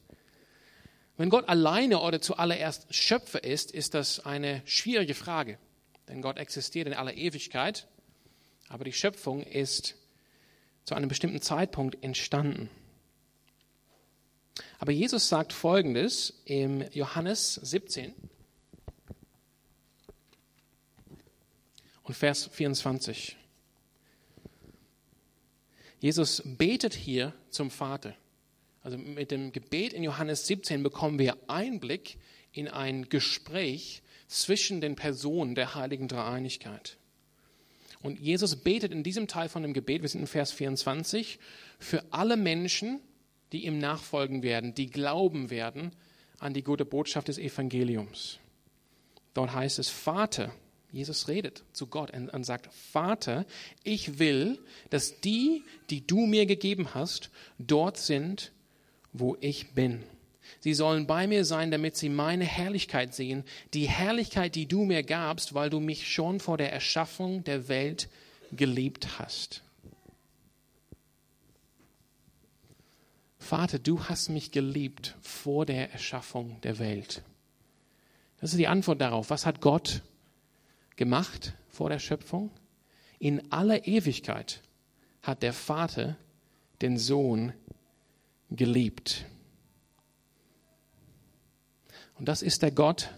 Wenn 1.18 1.28
Gott 1.28 1.50
alleine 1.50 2.00
oder 2.00 2.22
zuallererst 2.22 2.94
Schöpfer 2.94 3.44
ist, 3.44 3.72
ist 3.72 3.92
das 3.92 4.24
eine 4.24 4.62
schwierige 4.64 5.12
Frage. 5.12 5.58
Denn 6.08 6.22
Gott 6.22 6.38
existiert 6.38 6.86
in 6.86 6.94
aller 6.94 7.12
Ewigkeit. 7.12 7.86
Aber 8.70 8.84
die 8.84 8.94
Schöpfung 8.94 9.42
ist 9.42 9.96
zu 10.86 10.94
einem 10.94 11.10
bestimmten 11.10 11.42
Zeitpunkt 11.42 12.02
entstanden. 12.02 12.70
Aber 14.78 14.92
Jesus 14.92 15.28
sagt 15.28 15.52
Folgendes 15.52 16.40
im 16.46 16.90
Johannes 16.92 17.56
17 17.56 18.14
und 22.12 22.16
Vers 22.16 22.50
24. 22.52 23.38
Jesus 25.98 26.42
betet 26.44 26.92
hier 26.92 27.32
zum 27.48 27.70
Vater. 27.70 28.14
Also 28.82 28.98
mit 28.98 29.30
dem 29.30 29.50
Gebet 29.50 29.94
in 29.94 30.02
Johannes 30.02 30.46
17 30.46 30.82
bekommen 30.82 31.18
wir 31.18 31.38
Einblick 31.46 32.18
in 32.52 32.68
ein 32.68 33.08
Gespräch 33.08 34.02
zwischen 34.28 34.82
den 34.82 34.94
Personen 34.94 35.54
der 35.54 35.74
heiligen 35.74 36.06
Dreieinigkeit. 36.06 36.98
Und 38.02 38.20
Jesus 38.20 38.56
betet 38.56 38.92
in 38.92 39.02
diesem 39.02 39.26
Teil 39.26 39.48
von 39.48 39.62
dem 39.62 39.72
Gebet, 39.72 40.02
wir 40.02 40.08
sind 40.10 40.20
in 40.20 40.26
Vers 40.26 40.52
24, 40.52 41.38
für 41.78 42.04
alle 42.10 42.36
Menschen, 42.36 43.00
die 43.52 43.64
ihm 43.64 43.78
nachfolgen 43.78 44.42
werden, 44.42 44.74
die 44.74 44.90
glauben 44.90 45.48
werden 45.48 45.92
an 46.40 46.52
die 46.52 46.62
gute 46.62 46.84
Botschaft 46.84 47.28
des 47.28 47.38
Evangeliums. 47.38 48.38
Dort 49.32 49.54
heißt 49.54 49.78
es, 49.78 49.88
Vater, 49.88 50.54
Jesus 50.92 51.26
redet 51.26 51.64
zu 51.72 51.86
Gott 51.86 52.10
und 52.12 52.44
sagt, 52.44 52.68
Vater, 52.72 53.46
ich 53.82 54.18
will, 54.18 54.58
dass 54.90 55.20
die, 55.20 55.64
die 55.88 56.06
du 56.06 56.26
mir 56.26 56.44
gegeben 56.44 56.94
hast, 56.94 57.30
dort 57.58 57.96
sind, 57.96 58.52
wo 59.14 59.36
ich 59.40 59.70
bin. 59.70 60.04
Sie 60.60 60.74
sollen 60.74 61.06
bei 61.06 61.26
mir 61.26 61.46
sein, 61.46 61.70
damit 61.70 61.96
sie 61.96 62.10
meine 62.10 62.44
Herrlichkeit 62.44 63.14
sehen, 63.14 63.44
die 63.72 63.88
Herrlichkeit, 63.88 64.54
die 64.54 64.66
du 64.66 64.84
mir 64.84 65.02
gabst, 65.02 65.54
weil 65.54 65.70
du 65.70 65.80
mich 65.80 66.12
schon 66.12 66.40
vor 66.40 66.58
der 66.58 66.72
Erschaffung 66.72 67.42
der 67.44 67.68
Welt 67.68 68.08
geliebt 68.52 69.18
hast. 69.18 69.62
Vater, 73.38 73.78
du 73.78 74.04
hast 74.04 74.28
mich 74.28 74.52
geliebt 74.52 75.16
vor 75.20 75.66
der 75.66 75.90
Erschaffung 75.92 76.60
der 76.62 76.78
Welt. 76.78 77.22
Das 78.40 78.50
ist 78.50 78.58
die 78.58 78.68
Antwort 78.68 79.00
darauf. 79.00 79.30
Was 79.30 79.46
hat 79.46 79.60
Gott 79.60 80.02
gemacht 80.96 81.54
vor 81.68 81.88
der 81.88 81.98
Schöpfung? 81.98 82.50
In 83.18 83.52
aller 83.52 83.86
Ewigkeit 83.86 84.62
hat 85.22 85.42
der 85.42 85.52
Vater 85.52 86.16
den 86.80 86.98
Sohn 86.98 87.52
geliebt. 88.50 89.24
Und 92.18 92.26
das 92.26 92.42
ist 92.42 92.62
der 92.62 92.70
Gott, 92.70 93.10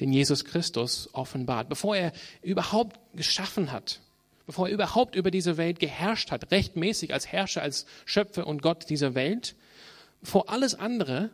den 0.00 0.12
Jesus 0.12 0.44
Christus 0.44 1.08
offenbart. 1.12 1.68
Bevor 1.68 1.96
er 1.96 2.12
überhaupt 2.42 2.98
geschaffen 3.14 3.72
hat, 3.72 4.00
bevor 4.46 4.68
er 4.68 4.74
überhaupt 4.74 5.14
über 5.14 5.30
diese 5.30 5.56
Welt 5.56 5.78
geherrscht 5.78 6.30
hat, 6.30 6.50
rechtmäßig 6.50 7.12
als 7.12 7.26
Herrscher, 7.26 7.62
als 7.62 7.86
Schöpfer 8.04 8.46
und 8.46 8.62
Gott 8.62 8.88
dieser 8.88 9.14
Welt, 9.14 9.56
vor 10.22 10.50
alles 10.50 10.74
andere 10.74 11.30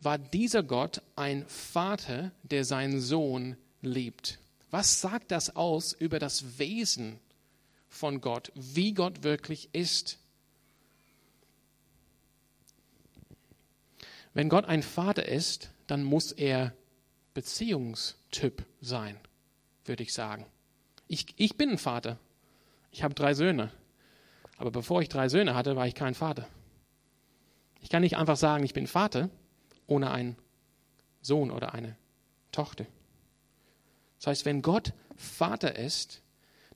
war 0.00 0.18
dieser 0.18 0.62
Gott 0.62 1.02
ein 1.16 1.44
Vater, 1.46 2.32
der 2.42 2.64
seinen 2.64 3.00
Sohn 3.00 3.56
liebt. 3.82 4.38
Was 4.72 5.02
sagt 5.02 5.30
das 5.30 5.54
aus 5.54 5.92
über 5.92 6.18
das 6.18 6.58
Wesen 6.58 7.20
von 7.90 8.22
Gott, 8.22 8.50
wie 8.54 8.94
Gott 8.94 9.22
wirklich 9.22 9.68
ist? 9.74 10.18
Wenn 14.32 14.48
Gott 14.48 14.64
ein 14.64 14.82
Vater 14.82 15.28
ist, 15.28 15.70
dann 15.88 16.02
muss 16.02 16.32
er 16.32 16.74
Beziehungstyp 17.34 18.64
sein, 18.80 19.20
würde 19.84 20.04
ich 20.04 20.14
sagen. 20.14 20.46
Ich, 21.06 21.26
ich 21.36 21.58
bin 21.58 21.72
ein 21.72 21.78
Vater. 21.78 22.18
Ich 22.90 23.02
habe 23.02 23.12
drei 23.12 23.34
Söhne. 23.34 23.70
Aber 24.56 24.70
bevor 24.70 25.02
ich 25.02 25.10
drei 25.10 25.28
Söhne 25.28 25.54
hatte, 25.54 25.76
war 25.76 25.86
ich 25.86 25.94
kein 25.94 26.14
Vater. 26.14 26.48
Ich 27.82 27.90
kann 27.90 28.00
nicht 28.00 28.16
einfach 28.16 28.38
sagen, 28.38 28.64
ich 28.64 28.72
bin 28.72 28.86
Vater, 28.86 29.28
ohne 29.86 30.12
einen 30.12 30.38
Sohn 31.20 31.50
oder 31.50 31.74
eine 31.74 31.94
Tochter. 32.52 32.86
Das 34.22 34.28
heißt, 34.28 34.44
wenn 34.44 34.62
Gott 34.62 34.92
Vater 35.16 35.74
ist, 35.74 36.22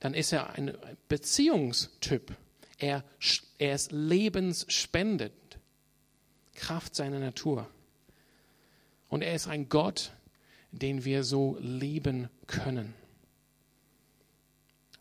dann 0.00 0.14
ist 0.14 0.32
er 0.32 0.54
ein 0.54 0.76
Beziehungstyp. 1.06 2.34
Er, 2.76 3.04
er 3.58 3.74
ist 3.76 3.92
lebensspendend. 3.92 5.32
Kraft 6.56 6.96
seiner 6.96 7.20
Natur. 7.20 7.70
Und 9.08 9.22
er 9.22 9.32
ist 9.32 9.46
ein 9.46 9.68
Gott, 9.68 10.10
den 10.72 11.04
wir 11.04 11.22
so 11.22 11.56
lieben 11.60 12.30
können. 12.48 12.94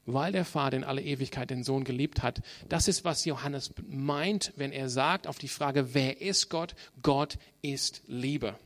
Weil 0.05 0.31
der 0.31 0.45
Vater 0.45 0.77
in 0.77 0.83
aller 0.83 1.01
Ewigkeit 1.01 1.49
den 1.49 1.63
Sohn 1.63 1.83
geliebt 1.83 2.21
hat. 2.21 2.43
Das 2.69 2.87
ist, 2.87 3.03
was 3.03 3.25
Johannes 3.25 3.73
meint, 3.87 4.53
wenn 4.55 4.71
er 4.71 4.89
sagt 4.89 5.25
auf 5.25 5.39
die 5.39 5.47
Frage, 5.47 5.95
wer 5.95 6.21
ist 6.21 6.49
Gott? 6.49 6.75
Gott 7.01 7.39
ist 7.63 8.03
Liebe. 8.05 8.59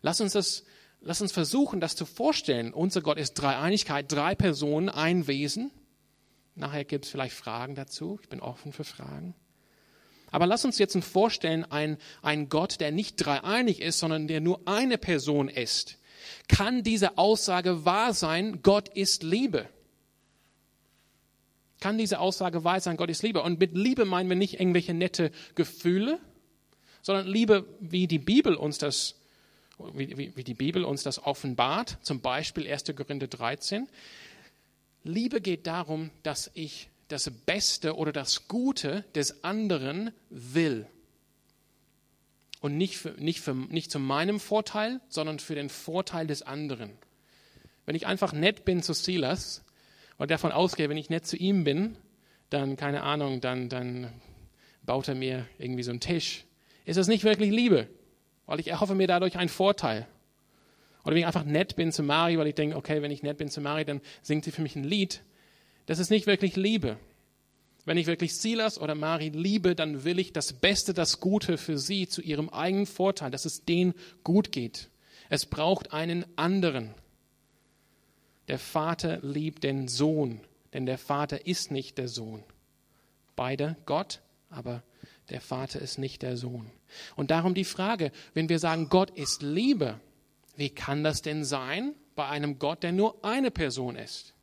Lass 0.00 0.20
uns 0.20 0.34
das, 0.34 0.62
lass 1.04 1.20
uns 1.20 1.32
versuchen, 1.32 1.80
das 1.80 1.96
zu 1.96 2.06
vorstellen. 2.06 2.72
Unser 2.72 3.02
Gott 3.02 3.18
ist 3.18 3.34
Dreieinigkeit, 3.34 4.10
drei 4.10 4.34
Personen, 4.34 4.88
ein 4.88 5.26
Wesen. 5.26 5.70
Nachher 6.54 6.84
gibt 6.84 7.04
es 7.04 7.10
vielleicht 7.10 7.34
Fragen 7.34 7.74
dazu. 7.74 8.18
Ich 8.22 8.28
bin 8.28 8.40
offen 8.40 8.72
für 8.72 8.84
Fragen. 8.84 9.34
Aber 10.30 10.46
lass 10.46 10.64
uns 10.64 10.78
jetzt 10.78 10.96
vorstellen, 11.04 11.64
ein, 11.64 11.98
ein 12.22 12.48
Gott, 12.48 12.80
der 12.80 12.90
nicht 12.90 13.16
dreieinig 13.16 13.80
ist, 13.80 13.98
sondern 14.00 14.26
der 14.26 14.40
nur 14.40 14.66
eine 14.66 14.98
Person 14.98 15.48
ist. 15.48 15.98
Kann 16.48 16.82
diese 16.82 17.18
Aussage 17.18 17.84
wahr 17.84 18.14
sein, 18.14 18.60
Gott 18.62 18.88
ist 18.88 19.22
Liebe? 19.22 19.68
Kann 21.80 21.98
diese 21.98 22.18
Aussage 22.18 22.64
wahr 22.64 22.80
sein, 22.80 22.96
Gott 22.96 23.10
ist 23.10 23.22
Liebe? 23.22 23.42
Und 23.42 23.60
mit 23.60 23.76
Liebe 23.76 24.04
meinen 24.04 24.28
wir 24.28 24.36
nicht 24.36 24.58
irgendwelche 24.58 24.94
nette 24.94 25.30
Gefühle, 25.54 26.18
sondern 27.02 27.26
Liebe, 27.26 27.66
wie 27.78 28.06
die 28.06 28.18
Bibel 28.18 28.54
uns 28.54 28.78
das, 28.78 29.16
wie, 29.78 30.16
wie, 30.16 30.36
wie 30.36 30.44
die 30.44 30.54
Bibel 30.54 30.84
uns 30.84 31.02
das 31.02 31.22
offenbart, 31.22 31.98
zum 32.02 32.20
Beispiel 32.20 32.70
1. 32.70 32.84
Korinther 32.96 33.26
13. 33.26 33.88
Liebe 35.02 35.40
geht 35.40 35.66
darum, 35.66 36.10
dass 36.22 36.50
ich 36.54 36.88
das 37.08 37.30
Beste 37.30 37.96
oder 37.96 38.12
das 38.12 38.48
Gute 38.48 39.04
des 39.14 39.44
anderen 39.44 40.12
will. 40.30 40.86
Und 42.60 42.78
nicht, 42.78 42.96
für, 42.96 43.10
nicht, 43.10 43.40
für, 43.40 43.54
nicht 43.54 43.90
zu 43.90 43.98
meinem 43.98 44.40
Vorteil, 44.40 45.00
sondern 45.08 45.38
für 45.38 45.54
den 45.54 45.68
Vorteil 45.68 46.26
des 46.26 46.42
anderen. 46.42 46.90
Wenn 47.84 47.94
ich 47.94 48.06
einfach 48.06 48.32
nett 48.32 48.64
bin 48.64 48.82
zu 48.82 48.94
Silas 48.94 49.62
und 50.16 50.30
davon 50.30 50.50
ausgehe, 50.52 50.88
wenn 50.88 50.96
ich 50.96 51.10
nett 51.10 51.26
zu 51.26 51.36
ihm 51.36 51.64
bin, 51.64 51.96
dann, 52.48 52.76
keine 52.76 53.02
Ahnung, 53.02 53.42
dann, 53.42 53.68
dann 53.68 54.10
baut 54.82 55.08
er 55.08 55.14
mir 55.14 55.46
irgendwie 55.58 55.82
so 55.82 55.90
einen 55.90 56.00
Tisch. 56.00 56.44
Ist 56.86 56.96
das 56.96 57.08
nicht 57.08 57.24
wirklich 57.24 57.50
Liebe? 57.50 57.88
Weil 58.46 58.60
ich 58.60 58.68
erhoffe 58.68 58.94
mir 58.94 59.06
dadurch 59.06 59.36
einen 59.36 59.48
Vorteil. 59.48 60.06
Oder 61.04 61.12
wenn 61.12 61.20
ich 61.20 61.26
einfach 61.26 61.44
nett 61.44 61.76
bin 61.76 61.92
zu 61.92 62.02
Mari, 62.02 62.38
weil 62.38 62.46
ich 62.46 62.54
denke, 62.54 62.76
okay, 62.76 63.02
wenn 63.02 63.10
ich 63.10 63.22
nett 63.22 63.36
bin 63.36 63.48
zu 63.48 63.60
Mari, 63.60 63.84
dann 63.84 64.00
singt 64.22 64.44
sie 64.44 64.50
für 64.50 64.62
mich 64.62 64.76
ein 64.76 64.84
Lied. 64.84 65.22
Das 65.86 65.98
ist 65.98 66.10
nicht 66.10 66.26
wirklich 66.26 66.56
Liebe. 66.56 66.98
Wenn 67.84 67.98
ich 67.98 68.06
wirklich 68.06 68.36
Silas 68.36 68.80
oder 68.80 68.94
Mari 68.94 69.28
liebe, 69.28 69.74
dann 69.74 70.04
will 70.04 70.18
ich 70.18 70.32
das 70.32 70.54
Beste, 70.54 70.94
das 70.94 71.20
Gute 71.20 71.58
für 71.58 71.76
sie 71.76 72.08
zu 72.08 72.22
ihrem 72.22 72.48
eigenen 72.48 72.86
Vorteil, 72.86 73.30
dass 73.30 73.44
es 73.44 73.64
denen 73.64 73.94
gut 74.22 74.52
geht. 74.52 74.88
Es 75.28 75.44
braucht 75.44 75.92
einen 75.92 76.24
anderen. 76.36 76.94
Der 78.48 78.58
Vater 78.58 79.18
liebt 79.20 79.64
den 79.64 79.88
Sohn, 79.88 80.40
denn 80.72 80.86
der 80.86 80.98
Vater 80.98 81.46
ist 81.46 81.70
nicht 81.70 81.98
der 81.98 82.08
Sohn. 82.08 82.42
Beide 83.36 83.76
Gott, 83.84 84.20
aber 84.48 84.82
der 85.30 85.40
Vater 85.40 85.80
ist 85.80 85.98
nicht 85.98 86.22
der 86.22 86.36
Sohn. 86.36 86.70
Und 87.16 87.30
darum 87.30 87.54
die 87.54 87.64
Frage, 87.64 88.12
wenn 88.34 88.48
wir 88.48 88.58
sagen, 88.58 88.88
Gott 88.88 89.10
ist 89.10 89.42
Liebe, 89.42 90.00
wie 90.56 90.70
kann 90.70 91.02
das 91.02 91.22
denn 91.22 91.44
sein 91.44 91.94
bei 92.14 92.26
einem 92.28 92.58
Gott, 92.58 92.82
der 92.82 92.92
nur 92.92 93.24
eine 93.24 93.50
Person 93.50 93.96
ist? 93.96 94.34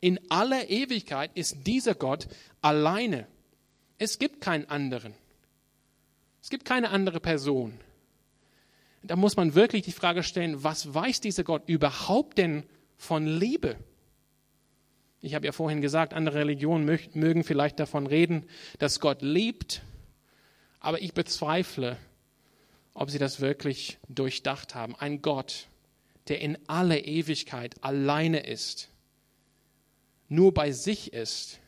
In 0.00 0.20
aller 0.30 0.68
Ewigkeit 0.68 1.30
ist 1.34 1.66
dieser 1.66 1.94
Gott 1.94 2.28
alleine. 2.60 3.26
Es 3.98 4.18
gibt 4.18 4.40
keinen 4.40 4.68
anderen. 4.68 5.14
Es 6.42 6.50
gibt 6.50 6.66
keine 6.66 6.90
andere 6.90 7.20
Person. 7.20 7.72
Da 9.02 9.16
muss 9.16 9.36
man 9.36 9.54
wirklich 9.54 9.82
die 9.82 9.92
Frage 9.92 10.22
stellen, 10.22 10.62
was 10.62 10.92
weiß 10.92 11.20
dieser 11.20 11.44
Gott 11.44 11.62
überhaupt 11.66 12.36
denn 12.38 12.64
von 12.96 13.26
Liebe? 13.26 13.76
Ich 15.20 15.34
habe 15.34 15.46
ja 15.46 15.52
vorhin 15.52 15.80
gesagt, 15.80 16.12
andere 16.12 16.40
Religionen 16.40 16.84
mögen 17.14 17.44
vielleicht 17.44 17.80
davon 17.80 18.06
reden, 18.06 18.44
dass 18.78 19.00
Gott 19.00 19.22
liebt, 19.22 19.82
aber 20.84 21.00
ich 21.02 21.14
bezweifle, 21.14 21.96
ob 22.92 23.10
sie 23.10 23.18
das 23.18 23.40
wirklich 23.40 23.98
durchdacht 24.08 24.74
haben. 24.74 24.94
Ein 24.96 25.22
Gott, 25.22 25.66
der 26.28 26.40
in 26.40 26.58
aller 26.68 27.04
Ewigkeit 27.04 27.82
alleine 27.82 28.40
ist 28.40 28.90
nur 30.28 30.52
bei 30.52 30.72
sich 30.72 31.12
ist. 31.12 31.58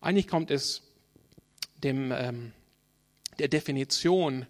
Eigentlich 0.00 0.28
kommt 0.28 0.50
es 0.50 0.82
dem, 1.82 2.12
ähm, 2.12 2.52
der 3.38 3.48
Definition 3.48 4.46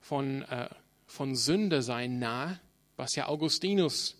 von, 0.00 0.42
äh, 0.42 0.68
von 1.06 1.34
Sünde 1.36 1.82
sein 1.82 2.18
nahe, 2.18 2.60
was 2.96 3.14
ja 3.16 3.28
Augustinus 3.28 4.16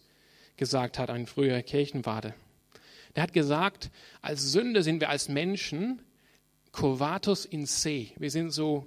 gesagt 0.56 0.99
hat, 0.99 1.11
ein 1.11 1.26
früher 1.26 1.62
Kirchenwarte. 1.62 2.35
Der 3.14 3.23
hat 3.23 3.33
gesagt, 3.33 3.90
als 4.21 4.52
Sünde 4.52 4.83
sind 4.83 5.00
wir 5.00 5.09
als 5.09 5.28
Menschen 5.28 6.00
curvatus 6.75 7.45
in 7.45 7.66
se. 7.66 8.09
Wir 8.19 8.31
sind 8.31 8.50
so 8.50 8.87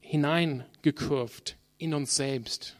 hineingekurvt 0.00 1.56
in 1.78 1.94
uns 1.94 2.16
selbst, 2.16 2.76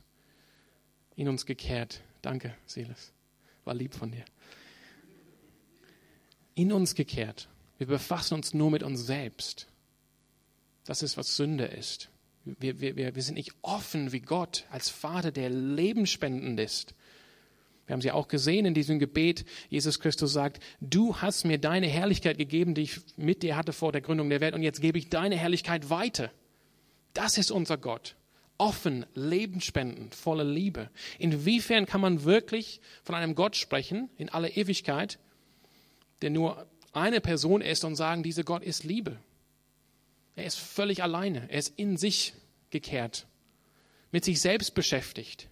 in 1.15 1.29
uns 1.29 1.47
gekehrt. 1.47 2.03
Danke, 2.21 2.55
Silas. 2.67 3.13
War 3.65 3.75
lieb 3.75 3.95
von 3.95 4.11
dir. 4.11 4.25
In 6.55 6.73
uns 6.73 6.95
gekehrt. 6.95 7.49
Wir 7.79 7.87
befassen 7.87 8.35
uns 8.35 8.55
nur 8.55 8.71
mit 8.71 8.83
uns 8.83 9.07
selbst. 9.07 9.69
Das 10.85 11.03
ist, 11.03 11.17
was 11.17 11.37
Sünde 11.37 11.65
ist. 11.65 12.11
Wir, 12.45 12.81
wir, 12.81 13.15
wir 13.15 13.23
sind 13.23 13.37
nicht 13.37 13.55
offen 13.63 14.11
wie 14.11 14.21
Gott 14.21 14.67
als 14.71 14.89
Vater, 14.89 15.31
der 15.31 15.49
lebenspendend 15.49 16.59
ist. 16.59 16.95
Wir 17.93 17.97
haben 17.97 18.01
sie 18.01 18.11
auch 18.11 18.29
gesehen 18.29 18.65
in 18.65 18.73
diesem 18.73 18.99
Gebet. 18.99 19.45
Jesus 19.69 20.01
Christus 20.01 20.33
sagt, 20.33 20.63
du 20.81 21.17
hast 21.17 21.45
mir 21.45 21.59
deine 21.59 21.89
Herrlichkeit 21.89 22.39
gegeben, 22.39 22.75
die 22.75 22.85
ich 22.85 23.01
mit 23.19 23.43
dir 23.43 23.55
hatte 23.55 23.75
vor 23.75 23.93
der 23.93 24.01
Gründung 24.01 24.31
der 24.31 24.41
Welt, 24.41 24.55
und 24.55 24.63
jetzt 24.63 24.81
gebe 24.81 24.97
ich 24.97 25.11
deine 25.11 25.37
Herrlichkeit 25.37 25.91
weiter. 25.91 26.31
Das 27.13 27.37
ist 27.37 27.51
unser 27.51 27.77
Gott. 27.77 28.17
Offen, 28.57 29.05
lebenspendend, 29.13 30.15
voller 30.15 30.45
Liebe. 30.45 30.89
Inwiefern 31.19 31.85
kann 31.85 32.01
man 32.01 32.25
wirklich 32.25 32.81
von 33.05 33.15
einem 33.15 33.35
Gott 33.35 33.57
sprechen, 33.57 34.09
in 34.17 34.31
aller 34.31 34.57
Ewigkeit, 34.57 35.19
der 36.23 36.31
nur 36.31 36.67
eine 36.95 37.21
Person 37.21 37.61
ist 37.61 37.85
und 37.85 37.97
sagen, 37.97 38.23
dieser 38.23 38.45
Gott 38.45 38.63
ist 38.63 38.85
Liebe? 38.85 39.19
Er 40.35 40.47
ist 40.47 40.59
völlig 40.59 41.03
alleine. 41.03 41.51
Er 41.51 41.59
ist 41.59 41.79
in 41.79 41.99
sich 41.99 42.33
gekehrt, 42.71 43.27
mit 44.13 44.25
sich 44.25 44.41
selbst 44.41 44.75
beschäftigt. 44.75 45.51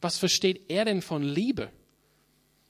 Was 0.00 0.18
versteht 0.18 0.70
er 0.70 0.84
denn 0.84 1.02
von 1.02 1.22
Liebe? 1.22 1.70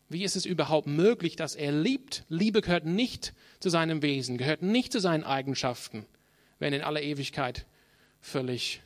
Wie 0.09 0.25
ist 0.25 0.37
es 0.37 0.47
überhaupt 0.47 0.87
möglich, 0.87 1.37
dass 1.37 1.55
er 1.55 1.73
liebt? 1.73 2.25
Liebe 2.29 2.63
gehört 2.63 2.87
nicht 2.87 3.35
zu 3.61 3.69
seinem 3.69 4.01
Wesen, 4.01 4.39
gehört 4.39 4.63
nicht 4.63 4.93
zu 4.93 5.01
seinen 5.01 5.25
Eigenschaften, 5.25 6.07
wenn 6.59 6.73
in 6.73 6.81
aller 6.81 7.03
Ewigkeit 7.03 7.67
völlig 8.21 8.81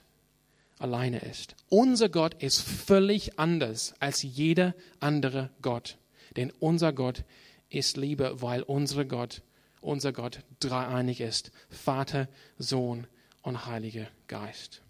alleine 0.79 1.21
ist. 1.21 1.55
Unser 1.69 2.09
Gott 2.09 2.43
ist 2.43 2.61
völlig 2.61 3.39
anders 3.39 3.95
als 4.01 4.23
jeder 4.23 4.75
andere 4.99 5.51
Gott. 5.63 5.97
Denn 6.37 6.51
unser 6.59 6.93
Gott 6.93 7.25
ist 7.69 7.97
Liebe, 7.97 8.43
weil 8.43 8.63
unser 8.63 9.05
Gott, 9.05 9.43
unser 9.81 10.13
Gott 10.13 10.41
dreieinig 10.59 11.21
ist. 11.21 11.53
Vater, 11.71 12.29
Sohn 12.59 13.07
und 13.43 13.67
Heiliger 13.67 14.09
Geist. 14.27 14.83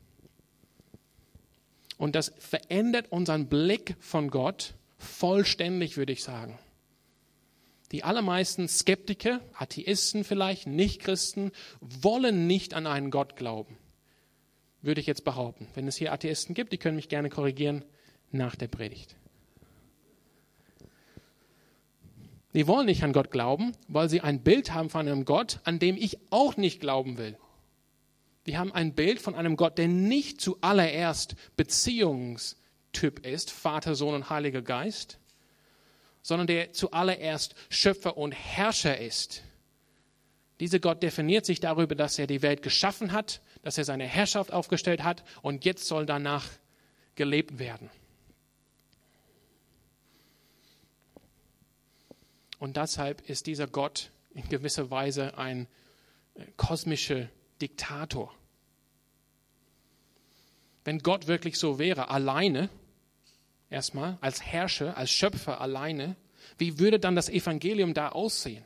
Und 2.02 2.16
das 2.16 2.32
verändert 2.36 3.12
unseren 3.12 3.46
Blick 3.46 3.94
von 4.00 4.28
Gott 4.28 4.74
vollständig, 4.98 5.96
würde 5.96 6.12
ich 6.12 6.24
sagen. 6.24 6.58
Die 7.92 8.02
allermeisten 8.02 8.66
Skeptiker, 8.66 9.40
Atheisten 9.54 10.24
vielleicht, 10.24 10.66
Nichtchristen, 10.66 11.52
wollen 11.80 12.48
nicht 12.48 12.74
an 12.74 12.88
einen 12.88 13.12
Gott 13.12 13.36
glauben. 13.36 13.78
Würde 14.80 15.00
ich 15.00 15.06
jetzt 15.06 15.22
behaupten. 15.22 15.68
Wenn 15.74 15.86
es 15.86 15.94
hier 15.94 16.12
Atheisten 16.12 16.56
gibt, 16.56 16.72
die 16.72 16.78
können 16.78 16.96
mich 16.96 17.08
gerne 17.08 17.28
korrigieren 17.28 17.84
nach 18.32 18.56
der 18.56 18.66
Predigt. 18.66 19.14
Die 22.52 22.66
wollen 22.66 22.86
nicht 22.86 23.04
an 23.04 23.12
Gott 23.12 23.30
glauben, 23.30 23.76
weil 23.86 24.08
sie 24.08 24.22
ein 24.22 24.42
Bild 24.42 24.74
haben 24.74 24.90
von 24.90 25.06
einem 25.06 25.24
Gott, 25.24 25.60
an 25.62 25.78
dem 25.78 25.96
ich 25.96 26.18
auch 26.30 26.56
nicht 26.56 26.80
glauben 26.80 27.16
will. 27.16 27.38
Wir 28.44 28.58
haben 28.58 28.72
ein 28.72 28.94
Bild 28.94 29.20
von 29.20 29.34
einem 29.34 29.56
Gott, 29.56 29.78
der 29.78 29.88
nicht 29.88 30.40
zuallererst 30.40 31.36
Beziehungstyp 31.56 33.24
ist, 33.24 33.50
Vater, 33.50 33.94
Sohn 33.94 34.14
und 34.14 34.30
Heiliger 34.30 34.62
Geist, 34.62 35.18
sondern 36.22 36.46
der 36.46 36.72
zuallererst 36.72 37.54
Schöpfer 37.68 38.16
und 38.16 38.32
Herrscher 38.32 38.98
ist. 38.98 39.42
Dieser 40.60 40.80
Gott 40.80 41.02
definiert 41.02 41.46
sich 41.46 41.60
darüber, 41.60 41.94
dass 41.94 42.18
er 42.18 42.26
die 42.26 42.42
Welt 42.42 42.62
geschaffen 42.62 43.12
hat, 43.12 43.40
dass 43.62 43.78
er 43.78 43.84
seine 43.84 44.06
Herrschaft 44.06 44.52
aufgestellt 44.52 45.02
hat 45.02 45.24
und 45.42 45.64
jetzt 45.64 45.86
soll 45.86 46.06
danach 46.06 46.48
gelebt 47.14 47.58
werden. 47.58 47.90
Und 52.58 52.76
deshalb 52.76 53.28
ist 53.28 53.46
dieser 53.46 53.66
Gott 53.66 54.12
in 54.34 54.48
gewisser 54.48 54.90
Weise 54.90 55.36
ein 55.36 55.66
äh, 56.34 56.44
kosmischer 56.56 57.28
Diktator. 57.62 58.34
Wenn 60.84 60.98
Gott 60.98 61.28
wirklich 61.28 61.58
so 61.58 61.78
wäre, 61.78 62.10
alleine, 62.10 62.68
erstmal, 63.70 64.18
als 64.20 64.42
Herrscher, 64.42 64.96
als 64.96 65.10
Schöpfer 65.10 65.60
alleine, 65.60 66.16
wie 66.58 66.78
würde 66.78 66.98
dann 66.98 67.16
das 67.16 67.28
Evangelium 67.28 67.94
da 67.94 68.10
aussehen? 68.10 68.64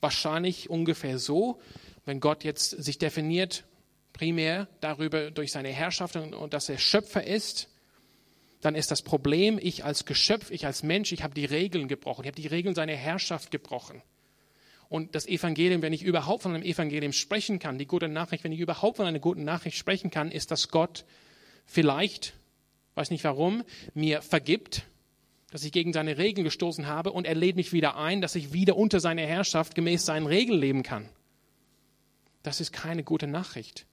Wahrscheinlich 0.00 0.70
ungefähr 0.70 1.18
so, 1.18 1.60
wenn 2.04 2.20
Gott 2.20 2.44
jetzt 2.44 2.70
sich 2.70 2.98
definiert, 2.98 3.64
primär 4.12 4.68
darüber 4.80 5.30
durch 5.30 5.52
seine 5.52 5.70
Herrschaft 5.70 6.16
und, 6.16 6.54
dass 6.54 6.68
er 6.68 6.78
Schöpfer 6.78 7.24
ist, 7.24 7.68
dann 8.60 8.74
ist 8.76 8.90
das 8.90 9.02
Problem, 9.02 9.58
ich 9.60 9.84
als 9.84 10.04
Geschöpf, 10.04 10.50
ich 10.50 10.66
als 10.66 10.82
Mensch, 10.82 11.10
ich 11.12 11.24
habe 11.24 11.34
die 11.34 11.44
Regeln 11.44 11.88
gebrochen, 11.88 12.22
ich 12.22 12.28
habe 12.28 12.40
die 12.40 12.46
Regeln 12.46 12.74
seiner 12.74 12.94
Herrschaft 12.94 13.50
gebrochen. 13.50 14.02
Und 14.92 15.14
das 15.14 15.26
Evangelium, 15.26 15.80
wenn 15.80 15.94
ich 15.94 16.02
überhaupt 16.02 16.42
von 16.42 16.54
einem 16.54 16.64
Evangelium 16.64 17.14
sprechen 17.14 17.58
kann, 17.58 17.78
die 17.78 17.86
gute 17.86 18.08
Nachricht, 18.08 18.44
wenn 18.44 18.52
ich 18.52 18.60
überhaupt 18.60 18.98
von 18.98 19.06
einer 19.06 19.20
guten 19.20 19.42
Nachricht 19.42 19.78
sprechen 19.78 20.10
kann, 20.10 20.30
ist, 20.30 20.50
dass 20.50 20.68
Gott 20.68 21.06
vielleicht, 21.64 22.34
weiß 22.94 23.10
nicht 23.10 23.24
warum, 23.24 23.64
mir 23.94 24.20
vergibt, 24.20 24.82
dass 25.50 25.64
ich 25.64 25.72
gegen 25.72 25.94
seine 25.94 26.18
Regeln 26.18 26.44
gestoßen 26.44 26.88
habe 26.88 27.10
und 27.10 27.26
er 27.26 27.34
lädt 27.34 27.56
mich 27.56 27.72
wieder 27.72 27.96
ein, 27.96 28.20
dass 28.20 28.34
ich 28.34 28.52
wieder 28.52 28.76
unter 28.76 29.00
seiner 29.00 29.22
Herrschaft 29.22 29.74
gemäß 29.74 30.04
seinen 30.04 30.26
Regeln 30.26 30.60
leben 30.60 30.82
kann. 30.82 31.08
Das 32.42 32.60
ist 32.60 32.70
keine 32.70 33.02
gute 33.02 33.26
Nachricht. 33.26 33.86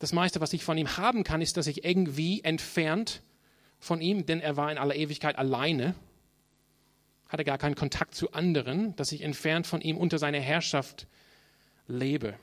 Das 0.00 0.12
meiste, 0.12 0.40
was 0.40 0.52
ich 0.52 0.64
von 0.64 0.76
ihm 0.78 0.96
haben 0.96 1.22
kann, 1.22 1.40
ist, 1.40 1.56
dass 1.58 1.68
ich 1.68 1.84
irgendwie 1.84 2.42
entfernt 2.42 3.22
von 3.78 4.00
ihm, 4.00 4.26
denn 4.26 4.40
er 4.40 4.56
war 4.56 4.72
in 4.72 4.78
aller 4.78 4.96
Ewigkeit 4.96 5.38
alleine 5.38 5.94
hatte 7.28 7.44
gar 7.44 7.58
keinen 7.58 7.74
Kontakt 7.74 8.14
zu 8.14 8.32
anderen, 8.32 8.94
dass 8.96 9.12
ich 9.12 9.22
entfernt 9.22 9.66
von 9.66 9.80
ihm 9.80 9.96
unter 9.96 10.18
seiner 10.18 10.40
Herrschaft 10.40 11.06
lebe. 11.88 12.34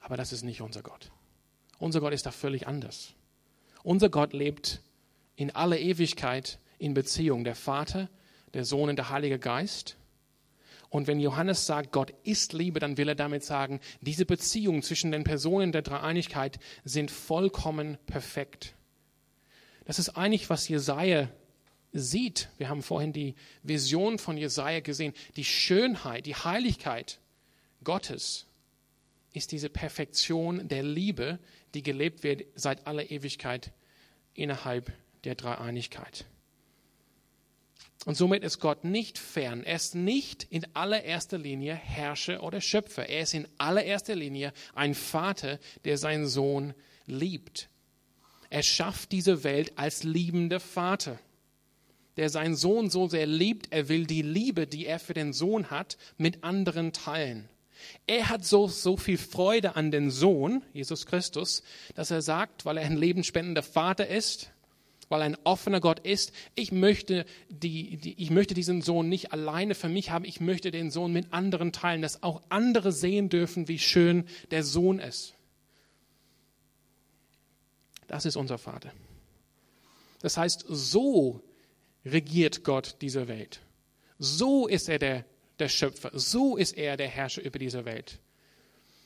Aber 0.00 0.16
das 0.16 0.32
ist 0.32 0.42
nicht 0.42 0.60
unser 0.60 0.82
Gott. 0.82 1.10
Unser 1.78 2.00
Gott 2.00 2.12
ist 2.12 2.26
da 2.26 2.30
völlig 2.30 2.66
anders. 2.66 3.14
Unser 3.82 4.08
Gott 4.08 4.32
lebt 4.32 4.80
in 5.36 5.54
aller 5.54 5.78
Ewigkeit 5.78 6.58
in 6.78 6.94
Beziehung. 6.94 7.44
Der 7.44 7.54
Vater, 7.54 8.08
der 8.52 8.64
Sohn 8.64 8.90
und 8.90 8.96
der 8.96 9.10
Heilige 9.10 9.38
Geist. 9.38 9.96
Und 10.90 11.06
wenn 11.06 11.20
Johannes 11.20 11.66
sagt, 11.66 11.90
Gott 11.90 12.14
ist 12.22 12.52
Liebe, 12.52 12.78
dann 12.78 12.96
will 12.96 13.08
er 13.08 13.14
damit 13.14 13.44
sagen, 13.44 13.80
diese 14.00 14.26
Beziehungen 14.26 14.82
zwischen 14.82 15.10
den 15.10 15.24
Personen 15.24 15.72
der 15.72 15.82
Dreieinigkeit 15.82 16.58
sind 16.84 17.10
vollkommen 17.10 17.98
perfekt. 18.06 18.74
Das 19.86 19.98
ist 19.98 20.10
eigentlich, 20.10 20.50
was 20.50 20.68
Jesaja 20.68 21.28
sieht, 21.94 22.48
wir 22.58 22.68
haben 22.68 22.82
vorhin 22.82 23.12
die 23.12 23.34
Vision 23.62 24.18
von 24.18 24.36
Jesaja 24.36 24.80
gesehen, 24.80 25.14
die 25.36 25.44
Schönheit, 25.44 26.26
die 26.26 26.34
Heiligkeit 26.34 27.20
Gottes 27.84 28.46
ist 29.32 29.52
diese 29.52 29.68
Perfektion 29.70 30.68
der 30.68 30.82
Liebe, 30.82 31.38
die 31.74 31.82
gelebt 31.82 32.22
wird 32.22 32.44
seit 32.54 32.86
aller 32.86 33.10
Ewigkeit 33.10 33.72
innerhalb 34.34 34.92
der 35.24 35.34
Dreieinigkeit. 35.34 36.26
Und 38.06 38.16
somit 38.16 38.42
ist 38.44 38.58
Gott 38.58 38.84
nicht 38.84 39.18
fern. 39.18 39.62
Er 39.64 39.76
ist 39.76 39.94
nicht 39.94 40.44
in 40.44 40.66
allererster 40.74 41.38
Linie 41.38 41.74
Herrscher 41.74 42.42
oder 42.42 42.60
Schöpfer. 42.60 43.08
Er 43.08 43.22
ist 43.22 43.34
in 43.34 43.48
allererster 43.56 44.14
Linie 44.14 44.52
ein 44.74 44.94
Vater, 44.94 45.58
der 45.84 45.96
seinen 45.96 46.26
Sohn 46.26 46.74
liebt. 47.06 47.70
Er 48.50 48.62
schafft 48.62 49.12
diese 49.12 49.42
Welt 49.42 49.78
als 49.78 50.02
liebender 50.02 50.60
Vater 50.60 51.18
der 52.16 52.30
seinen 52.30 52.56
Sohn 52.56 52.90
so 52.90 53.08
sehr 53.08 53.26
liebt, 53.26 53.68
er 53.70 53.88
will 53.88 54.06
die 54.06 54.22
Liebe, 54.22 54.66
die 54.66 54.86
er 54.86 54.98
für 54.98 55.14
den 55.14 55.32
Sohn 55.32 55.70
hat, 55.70 55.96
mit 56.16 56.44
anderen 56.44 56.92
teilen. 56.92 57.48
Er 58.06 58.28
hat 58.28 58.44
so, 58.44 58.68
so 58.68 58.96
viel 58.96 59.18
Freude 59.18 59.76
an 59.76 59.90
den 59.90 60.10
Sohn, 60.10 60.62
Jesus 60.72 61.06
Christus, 61.06 61.62
dass 61.94 62.10
er 62.10 62.22
sagt, 62.22 62.64
weil 62.64 62.78
er 62.78 62.86
ein 62.86 62.96
lebensspendender 62.96 63.62
Vater 63.62 64.06
ist, 64.06 64.50
weil 65.08 65.20
er 65.20 65.26
ein 65.26 65.36
offener 65.44 65.80
Gott 65.80 66.00
ist, 66.00 66.32
ich 66.54 66.72
möchte, 66.72 67.26
die, 67.48 67.96
die, 67.96 68.14
ich 68.22 68.30
möchte 68.30 68.54
diesen 68.54 68.80
Sohn 68.82 69.08
nicht 69.08 69.32
alleine 69.32 69.74
für 69.74 69.88
mich 69.88 70.10
haben, 70.10 70.24
ich 70.24 70.40
möchte 70.40 70.70
den 70.70 70.90
Sohn 70.90 71.12
mit 71.12 71.32
anderen 71.32 71.72
teilen, 71.72 72.02
dass 72.02 72.22
auch 72.22 72.42
andere 72.48 72.92
sehen 72.92 73.28
dürfen, 73.28 73.68
wie 73.68 73.78
schön 73.78 74.24
der 74.50 74.62
Sohn 74.62 74.98
ist. 74.98 75.34
Das 78.06 78.24
ist 78.24 78.36
unser 78.36 78.58
Vater. 78.58 78.92
Das 80.20 80.36
heißt, 80.36 80.64
so 80.68 81.42
regiert 82.04 82.64
Gott 82.64 82.96
diese 83.00 83.28
Welt. 83.28 83.60
So 84.18 84.66
ist 84.66 84.88
er 84.88 84.98
der, 84.98 85.24
der 85.58 85.68
Schöpfer, 85.68 86.10
so 86.12 86.56
ist 86.56 86.76
er 86.76 86.96
der 86.96 87.08
Herrscher 87.08 87.42
über 87.42 87.58
diese 87.58 87.84
Welt. 87.84 88.20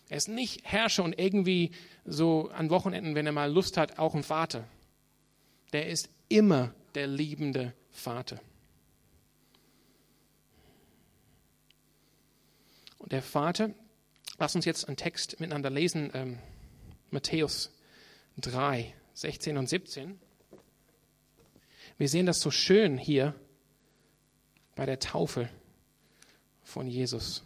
Er 0.09 0.17
ist 0.17 0.29
nicht 0.29 0.63
Herrscher 0.65 1.05
und 1.05 1.19
irgendwie 1.19 1.73
so 2.05 2.49
an 2.51 2.71
Wochenenden, 2.71 3.15
wenn 3.15 3.27
er 3.27 3.33
mal 3.33 3.53
Lust 3.53 3.77
hat, 3.77 3.99
auch 3.99 4.15
ein 4.15 4.23
Vater. 4.23 4.67
Der 5.73 5.89
ist 5.89 6.09
immer 6.29 6.75
der 6.95 7.07
liebende 7.07 7.75
Vater. 7.91 8.41
Und 12.99 13.13
der 13.13 13.23
Vater, 13.23 13.71
lass 14.39 14.55
uns 14.55 14.65
jetzt 14.65 14.89
einen 14.89 14.97
Text 14.97 15.41
miteinander 15.41 15.71
lesen, 15.71 16.11
ähm, 16.15 16.39
Matthäus 17.11 17.71
3, 18.39 18.95
16 19.15 19.57
und 19.57 19.69
17. 19.69 20.19
Wir 21.99 22.09
sehen 22.09 22.27
das 22.27 22.41
so 22.41 22.53
schön 22.53 22.97
hier 22.97 23.35
bei 24.77 24.87
der 24.87 25.01
Taufe 25.01 25.51
von 26.63 26.87
Jesus. 26.87 27.43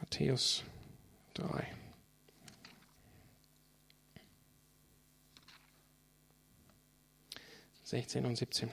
Matthäus 0.00 0.64
3. 1.34 1.72
Sechzehn 7.84 8.26
und 8.26 8.36
siebzehn. 8.36 8.68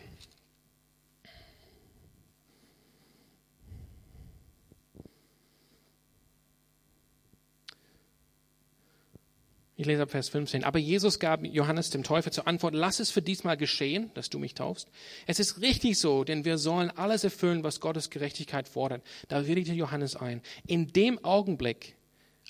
Ich 9.85 9.87
lese 9.87 10.01
ab 10.01 10.09
Vers 10.09 10.29
15. 10.29 10.63
Aber 10.63 10.79
Jesus 10.79 11.19
gab 11.19 11.45
Johannes 11.45 11.91
dem 11.91 12.01
Täufer 12.01 12.31
zur 12.31 12.47
Antwort, 12.47 12.73
lass 12.73 12.99
es 12.99 13.11
für 13.11 13.21
diesmal 13.21 13.55
geschehen, 13.55 14.09
dass 14.15 14.31
du 14.31 14.39
mich 14.39 14.55
taufst. 14.55 14.89
Es 15.27 15.39
ist 15.39 15.61
richtig 15.61 15.99
so, 15.99 16.23
denn 16.23 16.43
wir 16.43 16.57
sollen 16.57 16.89
alles 16.89 17.23
erfüllen, 17.23 17.63
was 17.63 17.81
Gottes 17.81 18.09
Gerechtigkeit 18.09 18.67
fordert. 18.67 19.03
Da 19.27 19.45
willigte 19.45 19.73
Johannes 19.73 20.15
ein. 20.15 20.41
In 20.65 20.87
dem 20.87 21.23
Augenblick, 21.23 21.97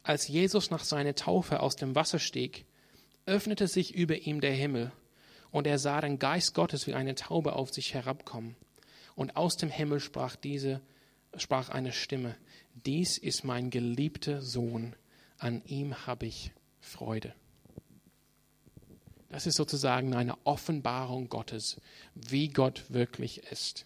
als 0.02 0.30
Jesus 0.30 0.72
nach 0.72 0.86
seiner 0.86 1.14
Taufe 1.14 1.60
aus 1.60 1.76
dem 1.76 1.94
Wasser 1.94 2.20
stieg, 2.20 2.64
öffnete 3.26 3.68
sich 3.68 3.94
über 3.94 4.16
ihm 4.16 4.40
der 4.40 4.54
Himmel 4.54 4.94
und 5.52 5.68
er 5.68 5.78
sah 5.78 6.00
den 6.00 6.20
Geist 6.20 6.54
Gottes 6.54 6.88
wie 6.88 6.94
eine 6.94 7.16
Taube 7.16 7.58
auf 7.58 7.74
sich 7.74 7.94
herabkommen. 7.94 8.56
Und 9.14 9.36
aus 9.36 9.58
dem 9.58 9.70
Himmel 9.70 10.00
sprach 10.00 10.38
diese, 10.38 10.80
sprach 11.36 11.68
eine 11.68 11.92
Stimme. 11.92 12.38
Dies 12.86 13.18
ist 13.18 13.44
mein 13.44 13.72
geliebter 13.72 14.42
Sohn. 14.42 14.96
An 15.38 15.62
ihm 15.66 16.08
habe 16.08 16.28
ich 16.28 16.54
Freude. 16.86 17.34
Das 19.30 19.46
ist 19.46 19.56
sozusagen 19.56 20.14
eine 20.14 20.38
Offenbarung 20.46 21.28
Gottes, 21.28 21.82
wie 22.14 22.48
Gott 22.48 22.86
wirklich 22.90 23.40
ist. 23.52 23.86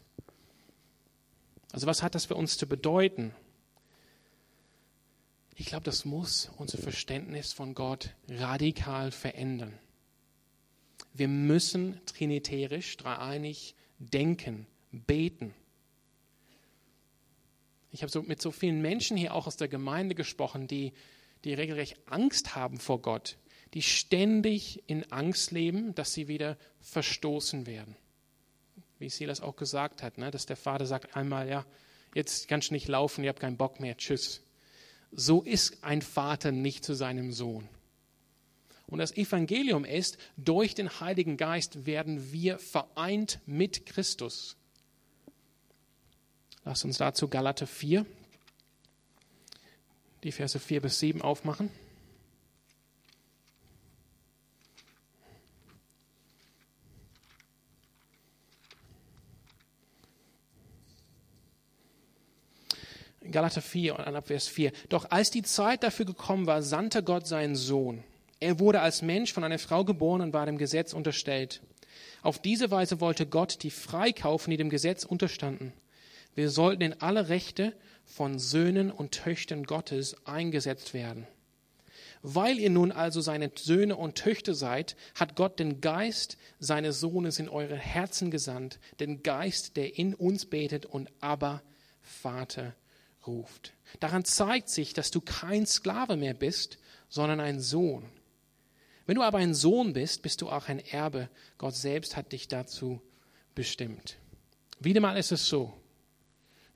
Also 1.72 1.88
was 1.88 2.04
hat 2.04 2.14
das 2.14 2.26
für 2.26 2.36
uns 2.36 2.58
zu 2.58 2.68
bedeuten? 2.68 3.34
Ich 5.56 5.66
glaube, 5.66 5.84
das 5.84 6.06
muss 6.06 6.52
unser 6.58 6.78
Verständnis 6.78 7.52
von 7.52 7.74
Gott 7.74 8.14
radikal 8.30 9.12
verändern. 9.12 9.78
Wir 11.14 11.28
müssen 11.28 12.00
trinitärisch, 12.06 12.96
dreieinig 12.98 13.76
denken, 13.98 14.68
beten. 14.92 15.54
Ich 17.92 18.04
habe 18.04 18.12
so 18.12 18.22
mit 18.22 18.42
so 18.42 18.52
vielen 18.52 18.82
Menschen 18.82 19.18
hier 19.18 19.34
auch 19.34 19.48
aus 19.48 19.58
der 19.58 19.68
Gemeinde 19.68 20.16
gesprochen, 20.16 20.68
die 20.68 20.94
die 21.43 21.54
regelrecht 21.54 21.97
Angst 22.06 22.56
haben 22.56 22.80
vor 22.80 23.02
Gott, 23.02 23.38
die 23.73 23.82
ständig 23.82 24.84
in 24.88 25.12
Angst 25.12 25.52
leben, 25.52 25.95
dass 25.95 26.13
sie 26.13 26.28
wieder 26.28 26.58
verstoßen 26.82 27.67
werden. 27.67 27.95
Wie 28.97 29.10
Silas 29.10 29.41
auch 29.41 29.56
gesagt 29.56 30.04
hat, 30.04 30.17
ne, 30.17 30.32
dass 30.32 30.45
der 30.45 30.58
Vater 30.58 30.86
sagt 30.86 31.15
einmal, 31.15 31.47
ja, 31.47 31.65
jetzt 32.13 32.47
kannst 32.47 32.69
du 32.69 32.73
nicht 32.73 32.88
laufen, 32.88 33.23
ihr 33.23 33.30
habt 33.30 33.39
keinen 33.39 33.58
Bock 33.58 33.80
mehr, 33.80 33.95
tschüss. 33.95 34.41
So 35.12 35.41
ist 35.41 35.84
ein 35.84 36.02
Vater 36.02 36.52
nicht 36.52 36.84
zu 36.84 36.93
seinem 36.93 37.32
Sohn. 37.32 37.67
Und 38.88 38.99
das 38.99 39.15
Evangelium 39.15 39.86
ist, 39.86 40.17
durch 40.36 40.73
den 40.73 40.99
Heiligen 40.99 41.38
Geist 41.38 41.86
werden 41.86 42.32
wir 42.32 42.58
vereint 42.58 43.39
mit 43.45 43.86
Christus. 43.86 44.58
Lass 46.65 46.84
uns 46.84 46.97
dazu 46.97 47.28
Galater 47.28 47.67
4, 47.67 48.06
die 50.23 50.32
Verse 50.32 50.60
4 50.60 50.82
bis 50.82 50.99
7 50.99 51.21
aufmachen. 51.21 51.69
Galater 63.32 63.62
4 63.62 63.97
und 63.97 64.15
ab 64.15 64.27
Vers 64.27 64.47
4. 64.47 64.71
Doch 64.89 65.12
als 65.12 65.29
die 65.29 65.43
Zeit 65.43 65.84
dafür 65.84 66.05
gekommen 66.05 66.47
war, 66.47 66.62
sandte 66.62 67.03
Gott 67.03 67.27
seinen 67.27 67.55
Sohn. 67.55 68.03
Er 68.39 68.60
wurde 68.60 68.82
als 68.82 69.01
Mensch 69.01 69.34
von 69.34 69.43
einer 69.43 69.60
Frau 69.60 69.84
geboren 69.84 70.21
und 70.21 70.34
war 70.34 70.45
dem 70.45 70.58
Gesetz 70.58 70.93
unterstellt. 70.93 71.62
Auf 72.21 72.39
diese 72.39 72.71
Weise 72.71 72.99
wollte 73.01 73.25
Gott 73.25 73.63
die 73.63 73.71
freikaufen, 73.71 74.51
die 74.51 74.58
dem 74.58 74.69
Gesetz 74.69 75.03
unterstanden. 75.03 75.73
Wir 76.36 76.49
sollten 76.49 76.82
in 76.82 77.01
alle 77.01 77.29
Rechte 77.29 77.73
von 78.10 78.39
Söhnen 78.39 78.91
und 78.91 79.12
Töchtern 79.12 79.65
Gottes 79.65 80.26
eingesetzt 80.26 80.95
werden. 80.95 81.28
Weil 82.22 82.60
ihr 82.60 82.72
nun 82.72 82.91
also 82.91 83.22
seine 83.22 83.52
Söhne 83.56 83.95
und 83.95 84.15
Töchter 84.15 84.56
seid, 84.56 84.98
hat 85.15 85.36
Gott 85.36 85.60
den 85.60 85.80
Geist 85.80 86.38
seines 86.60 87.00
Sohnes 87.00 87.39
in 87.39 87.48
eure 87.48 87.78
Herzen 87.78 88.30
gesandt, 88.32 88.80
den 89.00 89.24
Geist, 89.24 89.78
der 89.78 89.98
in 89.98 90.15
uns 90.15 90.48
betet 90.48 90.86
und 90.86 91.10
aber 91.22 91.62
Vater 92.02 92.76
ruft. 93.26 93.74
Daran 94.00 94.26
zeigt 94.26 94.69
sich, 94.69 94.93
dass 94.93 95.12
du 95.12 95.22
kein 95.22 95.65
Sklave 95.65 96.17
mehr 96.17 96.34
bist, 96.34 96.80
sondern 97.08 97.39
ein 97.39 97.62
Sohn. 97.62 98.10
Wenn 99.06 99.15
du 99.15 99.24
aber 99.24 99.38
ein 99.38 99.54
Sohn 99.54 99.93
bist, 99.93 100.24
bist 100.24 100.41
du 100.41 100.50
auch 100.50 100.67
ein 100.67 100.80
Erbe. 100.80 101.30
Gott 101.58 101.76
selbst 101.76 102.17
hat 102.17 102.32
dich 102.32 102.48
dazu 102.48 103.02
bestimmt. 103.56 104.17
Wieder 104.80 105.00
mal 105.00 105.15
ist 105.15 105.32
es 105.32 105.48
so, 105.48 105.79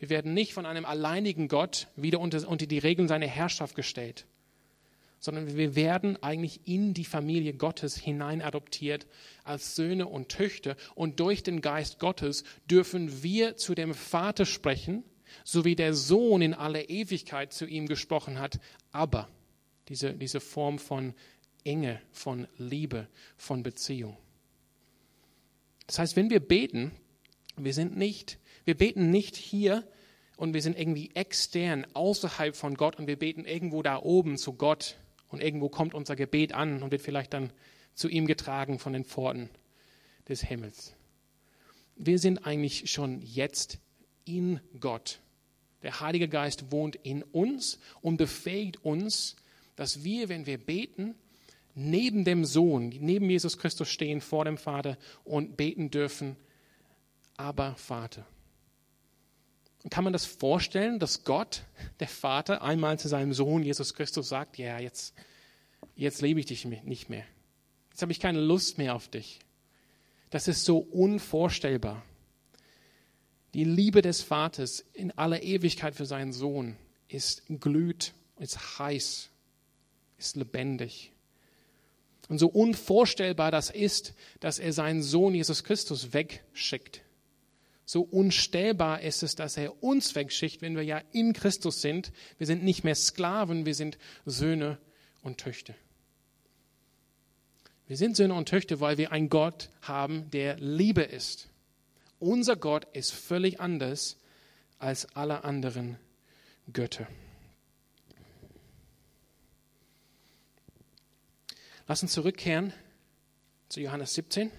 wir 0.04 0.10
werden 0.10 0.34
nicht 0.34 0.54
von 0.54 0.66
einem 0.66 0.84
alleinigen 0.84 1.48
Gott 1.48 1.88
wieder 1.96 2.20
unter, 2.20 2.46
unter 2.46 2.66
die 2.66 2.78
Regeln 2.78 3.08
seiner 3.08 3.26
Herrschaft 3.26 3.74
gestellt, 3.74 4.26
sondern 5.18 5.56
wir 5.56 5.78
werden 5.78 6.22
eigentlich 6.22 6.68
in 6.68 6.94
die 6.94 7.06
Familie 7.06 7.54
Gottes 7.54 7.96
hinein 7.96 8.42
adoptiert 8.42 9.08
als 9.46 9.78
Söhne 9.78 10.08
und 10.08 10.28
Töchter. 10.28 10.76
Und 10.94 11.22
durch 11.22 11.42
den 11.42 11.62
Geist 11.62 12.00
Gottes 12.00 12.44
dürfen 12.70 13.24
wir 13.24 13.56
zu 13.56 13.76
dem 13.76 13.94
Vater 13.94 14.46
sprechen, 14.46 15.06
so 15.46 15.64
wie 15.64 15.78
der 15.78 15.94
Sohn 15.94 16.42
in 16.42 16.54
aller 16.54 16.90
Ewigkeit 16.90 17.54
zu 17.54 17.66
ihm 17.66 17.88
gesprochen 17.88 18.40
hat. 18.40 18.60
Aber 18.92 19.30
diese, 19.88 20.14
diese 20.14 20.42
Form 20.42 20.80
von 20.80 21.14
Enge, 21.64 22.02
von 22.12 22.46
Liebe, 22.58 23.08
von 23.38 23.64
Beziehung. 23.64 24.18
Das 25.88 25.98
heißt, 25.98 26.18
wenn 26.18 26.30
wir 26.30 26.42
beten, 26.42 26.92
wir 27.56 27.74
sind 27.74 27.96
nicht 27.96 28.38
wir 28.66 28.76
beten 28.76 29.10
nicht 29.10 29.36
hier 29.36 29.88
und 30.38 30.54
wir 30.54 30.62
sind 30.62 30.78
irgendwie 30.78 31.12
extern, 31.14 31.86
außerhalb 31.94 32.56
von 32.56 32.76
Gott 32.76 32.98
und 32.98 33.08
wir 33.08 33.18
beten 33.18 33.46
irgendwo 33.46 33.82
da 33.82 34.02
oben 34.02 34.38
zu 34.38 34.54
Gott 34.54 34.98
und 35.30 35.42
irgendwo 35.42 35.70
kommt 35.70 35.94
unser 35.94 36.16
Gebet 36.16 36.54
an 36.54 36.84
und 36.84 36.92
wird 36.92 37.02
vielleicht 37.02 37.34
dann 37.34 37.52
zu 37.94 38.10
ihm 38.10 38.26
getragen 38.26 38.80
von 38.80 38.94
den 38.94 39.06
Pforten 39.06 39.50
des 40.28 40.42
Himmels. 40.42 40.96
Wir 41.96 42.20
sind 42.20 42.46
eigentlich 42.46 42.92
schon 42.92 43.22
jetzt 43.22 43.80
in 44.26 44.60
Gott. 44.80 45.20
Der 45.84 46.00
Heilige 46.00 46.30
Geist 46.30 46.72
wohnt 46.72 46.96
in 46.96 47.24
uns 47.24 47.80
und 48.02 48.18
befähigt 48.18 48.84
uns, 48.84 49.36
dass 49.76 50.04
wir, 50.04 50.30
wenn 50.30 50.46
wir 50.46 50.58
beten, 50.58 51.16
neben 51.76 52.24
dem 52.24 52.46
Sohn, 52.46 52.90
neben 52.90 53.30
Jesus 53.30 53.58
Christus 53.58 53.90
stehen 53.90 54.22
vor 54.22 54.46
dem 54.46 54.58
Vater 54.58 54.98
und 55.24 55.58
beten 55.58 55.92
dürfen, 55.92 56.38
aber 57.36 57.76
Vater. 57.76 58.26
Kann 59.90 60.06
man 60.06 60.14
das 60.14 60.26
vorstellen, 60.26 60.98
dass 61.00 61.24
Gott, 61.24 61.64
der 62.00 62.08
Vater, 62.08 62.62
einmal 62.62 62.98
zu 63.00 63.10
seinem 63.10 63.34
Sohn 63.34 63.64
Jesus 63.64 63.94
Christus 63.94 64.30
sagt, 64.30 64.58
ja, 64.58 64.80
jetzt, 64.80 65.14
jetzt 65.96 66.22
lebe 66.22 66.40
ich 66.40 66.46
dich 66.46 66.66
nicht 66.66 67.10
mehr. 67.10 67.26
Jetzt 67.92 68.02
habe 68.02 68.12
ich 68.12 68.20
keine 68.20 68.40
Lust 68.40 68.78
mehr 68.78 68.96
auf 68.96 69.10
dich. 69.10 69.40
Das 70.30 70.48
ist 70.48 70.66
so 70.66 70.78
unvorstellbar. 70.78 72.02
Die 73.54 73.66
Liebe 73.66 74.02
des 74.02 74.22
Vaters 74.22 74.84
in 74.94 75.12
aller 75.12 75.44
Ewigkeit 75.44 75.96
für 75.96 76.08
seinen 76.08 76.34
Sohn 76.34 76.76
ist 77.08 77.44
glüht, 77.60 78.14
ist 78.40 78.80
heiß, 78.80 79.30
ist 80.18 80.36
lebendig. 80.38 81.12
Und 82.30 82.40
so 82.40 82.48
unvorstellbar 82.48 83.52
das 83.52 83.70
ist, 83.70 84.16
dass 84.40 84.58
er 84.58 84.74
seinen 84.74 85.04
Sohn 85.04 85.36
Jesus 85.36 85.64
Christus 85.64 86.14
wegschickt 86.14 87.03
so 87.86 88.02
unstellbar 88.02 89.02
ist 89.02 89.24
es, 89.24 89.36
dass 89.36 89.58
er 89.58 89.84
uns 89.84 90.16
wegschickt, 90.16 90.62
wenn 90.62 90.76
wir 90.76 90.84
ja 90.84 91.02
in 91.12 91.34
Christus 91.34 91.82
sind. 91.82 92.12
Wir 92.38 92.48
sind 92.48 92.64
nicht 92.64 92.84
mehr 92.84 92.96
Sklaven, 92.96 93.66
wir 93.66 93.76
sind 93.76 93.98
Söhne 94.26 94.78
und 95.22 95.38
Töchter. 95.38 95.76
Wir 97.88 97.98
sind 97.98 98.16
Söhne 98.16 98.34
und 98.34 98.48
Töchter, 98.48 98.80
weil 98.80 98.98
wir 98.98 99.12
einen 99.12 99.30
Gott 99.30 99.70
haben, 99.82 100.30
der 100.32 100.56
Liebe 100.58 101.02
ist. 101.02 101.50
Unser 102.20 102.56
Gott 102.56 102.86
ist 102.94 103.12
völlig 103.12 103.60
anders 103.60 104.18
als 104.80 105.06
alle 105.16 105.44
anderen 105.44 105.98
Götter. 106.72 107.08
Lass 111.86 112.02
uns 112.02 112.14
zurückkehren 112.14 112.72
zu 113.68 113.82
Johannes 113.82 114.14
17. 114.14 114.52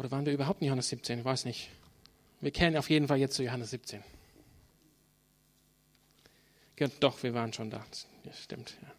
Oder 0.00 0.10
waren 0.12 0.24
wir 0.24 0.32
überhaupt 0.32 0.62
in 0.62 0.68
Johannes 0.68 0.88
17? 0.88 1.18
Ich 1.18 1.24
weiß 1.26 1.44
nicht. 1.44 1.68
Wir 2.40 2.50
kehren 2.50 2.74
auf 2.74 2.88
jeden 2.88 3.06
Fall 3.06 3.18
jetzt 3.18 3.34
zu 3.34 3.42
Johannes 3.42 3.68
17. 3.68 4.02
Ja, 6.78 6.88
doch, 7.00 7.22
wir 7.22 7.34
waren 7.34 7.52
schon 7.52 7.68
da. 7.68 7.84
Das 8.24 8.42
stimmt. 8.42 8.78
Ja. 8.80 8.94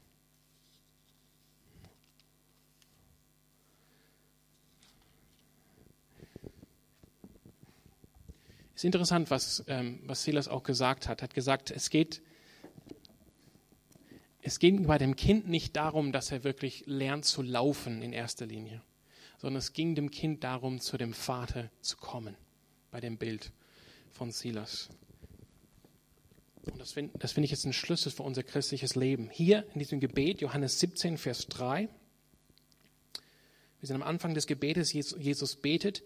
Ist 8.75 8.85
interessant, 8.85 9.31
was, 9.31 9.63
ähm, 9.65 10.01
was 10.05 10.21
Silas 10.21 10.47
auch 10.47 10.61
gesagt 10.61 11.07
hat. 11.07 11.21
Er 11.21 11.23
hat 11.23 11.33
gesagt, 11.33 11.71
es 11.71 11.89
geht, 11.89 12.21
es 14.43 14.59
geht 14.59 14.85
bei 14.85 14.99
dem 14.99 15.15
Kind 15.15 15.49
nicht 15.49 15.75
darum, 15.75 16.11
dass 16.11 16.31
er 16.31 16.43
wirklich 16.43 16.83
lernt 16.85 17.25
zu 17.25 17.41
laufen 17.41 18.03
in 18.03 18.13
erster 18.13 18.45
Linie, 18.45 18.83
sondern 19.41 19.57
es 19.57 19.73
ging 19.73 19.95
dem 19.95 20.11
Kind 20.11 20.43
darum, 20.43 20.79
zu 20.79 20.97
dem 20.97 21.15
Vater 21.15 21.71
zu 21.81 21.97
kommen, 21.97 22.37
bei 22.91 22.99
dem 22.99 23.17
Bild 23.17 23.51
von 24.11 24.31
Silas. 24.31 24.89
Und 26.61 26.79
das 26.79 26.91
finde 26.91 27.27
find 27.27 27.45
ich 27.45 27.49
jetzt 27.49 27.65
ein 27.65 27.73
Schlüssel 27.73 28.11
für 28.11 28.21
unser 28.21 28.43
christliches 28.43 28.93
Leben. 28.93 29.31
Hier 29.31 29.65
in 29.73 29.79
diesem 29.79 29.99
Gebet, 29.99 30.41
Johannes 30.41 30.79
17, 30.79 31.17
Vers 31.17 31.47
3, 31.47 31.89
wir 33.79 33.87
sind 33.87 33.95
am 33.95 34.03
Anfang 34.03 34.35
des 34.35 34.45
Gebetes, 34.45 34.93
Jesus 34.93 35.55
betet, 35.55 36.03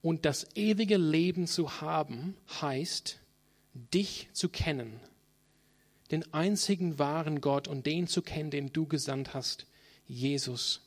und 0.00 0.24
das 0.24 0.48
ewige 0.56 0.96
Leben 0.96 1.46
zu 1.46 1.80
haben, 1.80 2.36
heißt, 2.60 3.20
dich 3.94 4.28
zu 4.32 4.48
kennen, 4.48 4.98
den 6.10 6.34
einzigen 6.34 6.98
wahren 6.98 7.40
Gott 7.40 7.68
und 7.68 7.86
den 7.86 8.08
zu 8.08 8.22
kennen, 8.22 8.50
den 8.50 8.72
du 8.72 8.88
gesandt 8.88 9.34
hast, 9.34 9.66
Jesus 10.08 10.80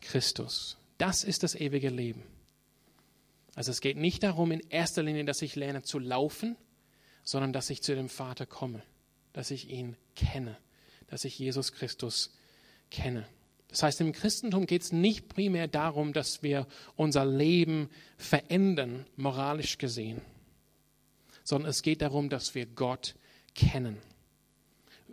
Christus. 0.00 0.78
Das 1.02 1.24
ist 1.24 1.42
das 1.42 1.56
ewige 1.56 1.88
Leben. 1.88 2.22
Also 3.56 3.72
es 3.72 3.80
geht 3.80 3.96
nicht 3.96 4.22
darum 4.22 4.52
in 4.52 4.60
erster 4.60 5.02
Linie, 5.02 5.24
dass 5.24 5.42
ich 5.42 5.56
lerne 5.56 5.82
zu 5.82 5.98
laufen, 5.98 6.54
sondern 7.24 7.52
dass 7.52 7.70
ich 7.70 7.82
zu 7.82 7.96
dem 7.96 8.08
Vater 8.08 8.46
komme, 8.46 8.84
dass 9.32 9.50
ich 9.50 9.68
ihn 9.68 9.96
kenne, 10.14 10.56
dass 11.08 11.24
ich 11.24 11.36
Jesus 11.36 11.72
Christus 11.72 12.32
kenne. 12.88 13.26
Das 13.66 13.82
heißt, 13.82 14.00
im 14.00 14.12
Christentum 14.12 14.64
geht 14.64 14.82
es 14.82 14.92
nicht 14.92 15.28
primär 15.28 15.66
darum, 15.66 16.12
dass 16.12 16.44
wir 16.44 16.68
unser 16.94 17.26
Leben 17.26 17.90
verändern, 18.16 19.04
moralisch 19.16 19.78
gesehen, 19.78 20.20
sondern 21.42 21.70
es 21.70 21.82
geht 21.82 22.00
darum, 22.00 22.28
dass 22.28 22.54
wir 22.54 22.66
Gott 22.66 23.16
kennen. 23.56 23.98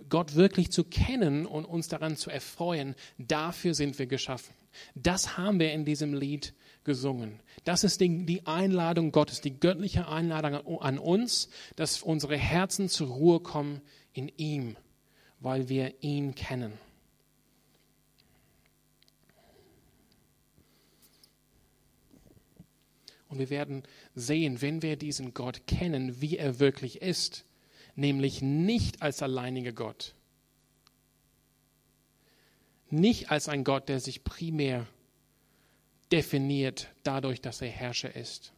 Gott 0.08 0.36
wirklich 0.36 0.71
zu 0.71 0.84
kennen 0.84 1.47
und 1.47 1.65
uns 1.65 1.88
daran 1.88 2.15
zu 2.15 2.30
erfreuen, 2.30 2.93
dafür 3.17 3.73
sind 3.73 3.97
wir 3.97 4.06
geschaffen. 4.06 4.54
Das 4.95 5.38
haben 5.38 5.60
wir 5.60 5.71
in 5.73 5.86
diesem 5.86 6.13
Lied 6.13 6.53
gesungen. 6.84 7.39
Das 7.65 7.84
ist 7.84 8.01
die, 8.01 8.41
Einladung 8.45 9.12
Gottes, 9.12 9.41
die 9.41 9.60
göttliche 9.60 10.08
Einladung 10.08 10.82
an 10.82 10.97
uns, 10.97 11.49
dass 11.75 12.01
unsere 12.01 12.38
Herzen 12.38 12.89
zur 12.89 13.10
Ruhe 13.10 13.39
kommen 13.39 13.82
in 14.13 14.29
ihm, 14.38 14.75
weil 15.39 15.69
wir 15.69 16.01
ihn 16.01 16.36
kennen. 16.36 16.73
Und 23.27 23.38
wir 23.38 23.51
werden 23.51 23.84
sehen, 24.15 24.62
wenn 24.62 24.82
wir 24.82 24.97
diesen 24.97 25.36
Gott 25.36 25.67
kennen, 25.67 26.19
wie 26.19 26.38
er 26.38 26.60
wirklich 26.60 27.01
ist, 27.01 27.45
nämlich 27.95 28.41
nicht 28.41 29.03
als 29.03 29.21
alleiniger 29.21 29.71
Gott, 29.71 30.15
nicht 32.91 33.32
als 33.32 33.49
ein 33.49 33.63
Gott, 33.63 33.89
der 33.89 33.99
sich 33.99 34.23
primär 34.23 34.86
definiert 36.12 36.89
dadurch, 37.04 37.41
dass 37.41 37.62
er 37.62 37.69
Herrscher 37.69 38.15
ist, 38.15 38.54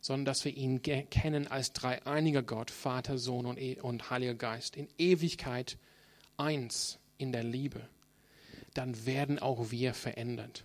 sondern 0.00 0.26
dass 0.26 0.44
wir 0.44 0.54
ihn 0.54 0.82
kennen 0.82 1.46
als 1.46 1.72
dreieiniger 1.72 2.42
Gott, 2.42 2.70
Vater, 2.70 3.16
Sohn 3.18 3.46
und, 3.46 3.58
e 3.58 3.80
und 3.80 4.10
Heiliger 4.10 4.34
Geist, 4.34 4.76
in 4.76 4.88
Ewigkeit 4.98 5.78
eins 6.36 6.98
in 7.16 7.32
der 7.32 7.44
Liebe, 7.44 7.88
dann 8.74 9.06
werden 9.06 9.38
auch 9.38 9.70
wir 9.70 9.94
verändert. 9.94 10.64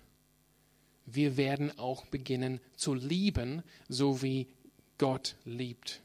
Wir 1.06 1.38
werden 1.38 1.78
auch 1.80 2.06
beginnen 2.06 2.60
zu 2.76 2.94
lieben, 2.94 3.64
so 3.88 4.22
wie 4.22 4.48
Gott 4.98 5.36
liebt. 5.46 6.02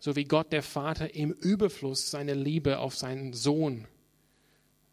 So 0.00 0.16
wie 0.16 0.24
Gott 0.24 0.52
der 0.52 0.62
Vater 0.62 1.14
im 1.14 1.32
Überfluss 1.32 2.10
seine 2.10 2.34
Liebe 2.34 2.78
auf 2.78 2.96
seinen 2.96 3.32
Sohn 3.32 3.86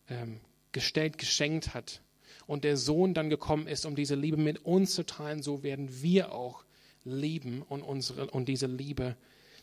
ähm, 0.10 0.40
gestellt, 0.74 1.18
geschenkt 1.18 1.74
hat 1.74 2.02
und 2.46 2.64
der 2.64 2.78
Sohn 2.78 3.14
dann 3.14 3.30
gekommen 3.30 3.68
ist, 3.68 3.86
um 3.86 3.96
diese 3.96 4.16
Liebe 4.16 4.38
mit 4.38 4.66
uns 4.66 4.94
zu 4.94 5.06
teilen, 5.06 5.42
so 5.42 5.64
werden 5.64 6.02
wir 6.02 6.34
auch 6.34 6.66
lieben 7.06 7.62
und, 7.62 7.82
unsere, 7.82 8.30
und 8.30 8.48
diese 8.48 8.68
Liebe 8.68 9.16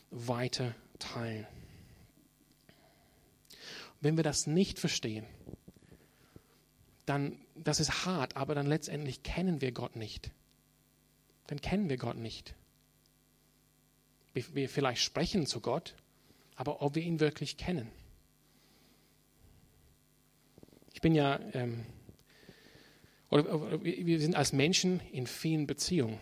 weiter 0.09 0.75
teilen. 0.99 1.47
Wenn 3.99 4.17
wir 4.17 4.23
das 4.23 4.47
nicht 4.47 4.79
verstehen, 4.79 5.25
dann, 7.05 7.39
das 7.55 7.79
ist 7.79 8.05
hart, 8.05 8.35
aber 8.35 8.55
dann 8.55 8.67
letztendlich 8.67 9.23
kennen 9.23 9.61
wir 9.61 9.71
Gott 9.71 9.95
nicht. 9.95 10.31
Dann 11.47 11.61
kennen 11.61 11.89
wir 11.89 11.97
Gott 11.97 12.17
nicht. 12.17 12.55
Wir, 14.33 14.43
wir 14.55 14.69
vielleicht 14.69 15.01
sprechen 15.01 15.45
zu 15.45 15.59
Gott, 15.59 15.95
aber 16.55 16.81
ob 16.81 16.95
wir 16.95 17.03
ihn 17.03 17.19
wirklich 17.19 17.57
kennen. 17.57 17.91
Ich 20.93 21.01
bin 21.01 21.15
ja 21.15 21.39
ähm, 21.53 21.85
oder 23.31 23.81
wir 23.81 24.19
sind 24.19 24.35
als 24.35 24.51
Menschen 24.51 24.99
in 25.11 25.25
vielen 25.25 25.65
Beziehungen. 25.65 26.19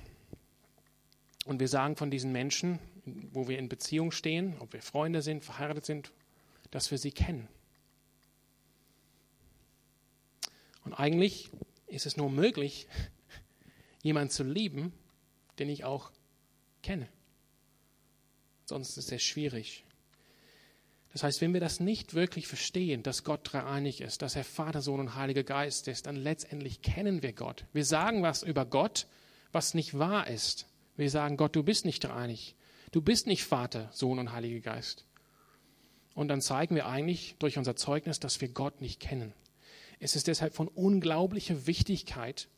Und 1.45 1.59
wir 1.59 1.67
sagen 1.67 1.95
von 1.95 2.11
diesen 2.11 2.31
Menschen, 2.31 2.77
wo 3.31 3.47
wir 3.47 3.57
in 3.57 3.67
Beziehung 3.67 4.11
stehen, 4.11 4.55
ob 4.59 4.73
wir 4.73 4.83
Freunde 4.83 5.23
sind, 5.23 5.43
verheiratet 5.43 5.85
sind, 5.85 6.11
dass 6.69 6.91
wir 6.91 6.99
sie 6.99 7.11
kennen. 7.11 7.47
Und 10.85 10.93
eigentlich 10.93 11.49
ist 11.87 12.05
es 12.05 12.15
nur 12.15 12.29
möglich, 12.29 12.87
jemanden 14.03 14.29
zu 14.29 14.43
lieben, 14.43 14.93
den 15.57 15.69
ich 15.69 15.85
auch 15.85 16.11
kenne. 16.83 17.09
Sonst 18.65 18.97
ist 18.97 19.11
es 19.11 19.23
schwierig. 19.23 19.83
Das 21.11 21.23
heißt, 21.23 21.41
wenn 21.41 21.53
wir 21.53 21.59
das 21.59 21.79
nicht 21.79 22.13
wirklich 22.13 22.47
verstehen, 22.47 23.01
dass 23.01 23.23
Gott 23.23 23.41
dreieinig 23.43 24.01
ist, 24.01 24.21
dass 24.21 24.35
er 24.35 24.43
Vater, 24.43 24.81
Sohn 24.81 24.99
und 24.99 25.15
Heiliger 25.15 25.43
Geist 25.43 25.87
ist, 25.87 26.05
dann 26.05 26.15
letztendlich 26.15 26.81
kennen 26.81 27.23
wir 27.23 27.33
Gott. 27.33 27.65
Wir 27.73 27.85
sagen 27.85 28.21
was 28.21 28.43
über 28.43 28.65
Gott, 28.65 29.07
was 29.51 29.73
nicht 29.73 29.97
wahr 29.97 30.27
ist. 30.27 30.67
Wir 30.97 31.09
sagen, 31.09 31.37
Gott, 31.37 31.55
du 31.55 31.63
bist 31.63 31.85
nicht 31.85 32.03
dreieinig. 32.03 32.55
Du 32.91 33.01
bist 33.01 33.25
nicht 33.25 33.43
Vater, 33.43 33.89
Sohn 33.91 34.19
und 34.19 34.31
Heiliger 34.31 34.59
Geist. 34.59 35.05
Und 36.13 36.27
dann 36.27 36.41
zeigen 36.41 36.75
wir 36.75 36.85
eigentlich 36.87 37.35
durch 37.39 37.57
unser 37.57 37.75
Zeugnis, 37.75 38.19
dass 38.19 38.41
wir 38.41 38.49
Gott 38.49 38.81
nicht 38.81 38.99
kennen. 38.99 39.33
Es 39.99 40.15
ist 40.15 40.27
deshalb 40.27 40.53
von 40.53 40.67
unglaublicher 40.67 41.65
Wichtigkeit, 41.65 42.49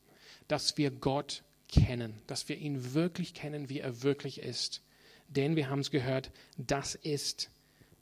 dass 0.48 0.78
wir 0.78 0.92
Gott 0.92 1.44
kennen, 1.68 2.22
dass 2.28 2.50
wir 2.50 2.58
ihn 2.58 2.94
wirklich 2.94 3.34
kennen, 3.34 3.70
wie 3.70 3.80
er 3.80 4.04
wirklich 4.04 4.42
ist. 4.42 4.82
Denn 5.28 5.56
wir 5.56 5.70
haben 5.70 5.80
es 5.80 5.92
gehört, 5.92 6.32
das 6.58 6.96
ist 6.96 7.50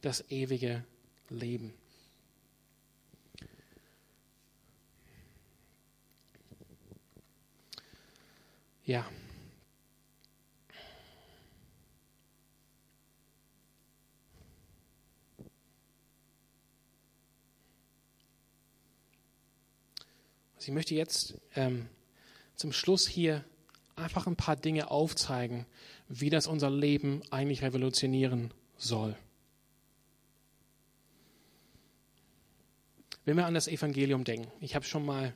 das 0.01 0.29
ewige 0.29 0.83
Leben. 1.29 1.73
Ja. 8.85 9.05
Also 20.55 20.67
ich 20.67 20.73
möchte 20.73 20.95
jetzt 20.95 21.35
ähm, 21.55 21.87
zum 22.55 22.73
Schluss 22.73 23.07
hier 23.07 23.45
einfach 23.95 24.27
ein 24.27 24.35
paar 24.35 24.55
Dinge 24.55 24.89
aufzeigen, 24.89 25.67
wie 26.07 26.29
das 26.29 26.47
unser 26.47 26.71
Leben 26.71 27.21
eigentlich 27.29 27.61
revolutionieren 27.61 28.51
soll. 28.75 29.15
Wenn 33.29 33.37
wir 33.37 33.45
an 33.45 33.53
das 33.53 33.67
Evangelium 33.67 34.23
denken, 34.23 34.51
ich 34.59 34.73
habe 34.73 34.83
schon 34.83 35.05
mal 35.05 35.35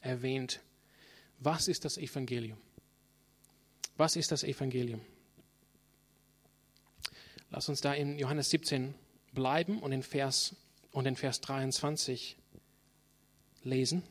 erwähnt, 0.00 0.60
was 1.40 1.68
ist 1.68 1.84
das 1.84 1.98
Evangelium? 1.98 2.56
Was 3.98 4.16
ist 4.16 4.32
das 4.32 4.44
Evangelium? 4.44 5.02
Lass 7.50 7.68
uns 7.68 7.82
da 7.82 7.92
in 7.92 8.18
Johannes 8.18 8.48
17 8.48 8.94
bleiben 9.34 9.78
und 9.80 9.92
in 9.92 10.02
Vers, 10.02 10.56
und 10.90 11.04
in 11.04 11.16
Vers 11.16 11.42
23 11.42 12.38
lesen. 13.62 14.02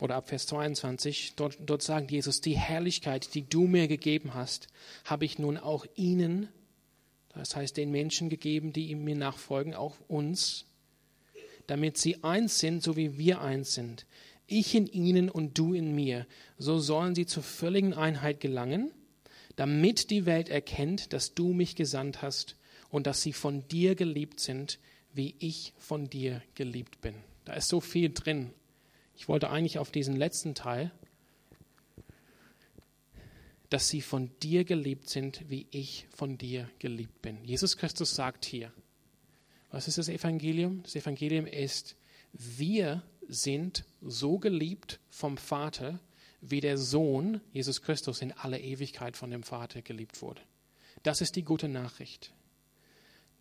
Oder 0.00 0.14
ab 0.14 0.28
Vers 0.28 0.46
22, 0.46 1.34
dort, 1.34 1.58
dort 1.58 1.82
sagt 1.82 2.12
Jesus, 2.12 2.40
die 2.40 2.56
Herrlichkeit, 2.56 3.34
die 3.34 3.48
du 3.48 3.66
mir 3.66 3.88
gegeben 3.88 4.32
hast, 4.32 4.68
habe 5.04 5.24
ich 5.24 5.40
nun 5.40 5.58
auch 5.58 5.86
ihnen 5.96 6.50
das 7.34 7.56
heißt 7.56 7.76
den 7.76 7.90
Menschen 7.90 8.28
gegeben, 8.28 8.72
die 8.72 8.90
ihm 8.90 9.04
mir 9.04 9.16
nachfolgen, 9.16 9.74
auch 9.74 9.96
uns, 10.08 10.66
damit 11.66 11.96
sie 11.96 12.24
eins 12.24 12.58
sind, 12.58 12.82
so 12.82 12.96
wie 12.96 13.18
wir 13.18 13.40
eins 13.40 13.74
sind. 13.74 14.06
Ich 14.46 14.74
in 14.74 14.86
ihnen 14.86 15.30
und 15.30 15.56
du 15.56 15.74
in 15.74 15.94
mir. 15.94 16.26
So 16.58 16.80
sollen 16.80 17.14
sie 17.14 17.26
zur 17.26 17.44
völligen 17.44 17.94
Einheit 17.94 18.40
gelangen, 18.40 18.90
damit 19.54 20.10
die 20.10 20.26
Welt 20.26 20.48
erkennt, 20.48 21.12
dass 21.12 21.34
du 21.34 21.52
mich 21.52 21.76
gesandt 21.76 22.22
hast 22.22 22.56
und 22.90 23.06
dass 23.06 23.22
sie 23.22 23.32
von 23.32 23.66
dir 23.68 23.94
geliebt 23.94 24.40
sind, 24.40 24.80
wie 25.12 25.36
ich 25.38 25.72
von 25.78 26.10
dir 26.10 26.42
geliebt 26.54 27.00
bin. 27.00 27.14
Da 27.44 27.54
ist 27.54 27.68
so 27.68 27.80
viel 27.80 28.10
drin. 28.12 28.50
Ich 29.16 29.28
wollte 29.28 29.50
eigentlich 29.50 29.78
auf 29.78 29.90
diesen 29.90 30.16
letzten 30.16 30.54
Teil, 30.54 30.90
dass 33.70 33.88
sie 33.88 34.02
von 34.02 34.30
dir 34.40 34.64
geliebt 34.64 35.08
sind, 35.08 35.48
wie 35.48 35.66
ich 35.70 36.06
von 36.10 36.36
dir 36.36 36.68
geliebt 36.78 37.22
bin. 37.22 37.42
Jesus 37.44 37.76
Christus 37.76 38.14
sagt 38.14 38.44
hier, 38.44 38.72
was 39.70 39.86
ist 39.86 39.98
das 39.98 40.08
Evangelium? 40.08 40.82
Das 40.82 40.96
Evangelium 40.96 41.46
ist, 41.46 41.96
wir 42.32 43.02
sind 43.28 43.84
so 44.02 44.38
geliebt 44.38 44.98
vom 45.08 45.36
Vater, 45.36 46.00
wie 46.40 46.60
der 46.60 46.78
Sohn, 46.78 47.40
Jesus 47.52 47.80
Christus, 47.80 48.22
in 48.22 48.32
aller 48.32 48.60
Ewigkeit 48.60 49.16
von 49.16 49.30
dem 49.30 49.44
Vater 49.44 49.82
geliebt 49.82 50.20
wurde. 50.20 50.42
Das 51.04 51.20
ist 51.20 51.36
die 51.36 51.44
gute 51.44 51.68
Nachricht. 51.68 52.32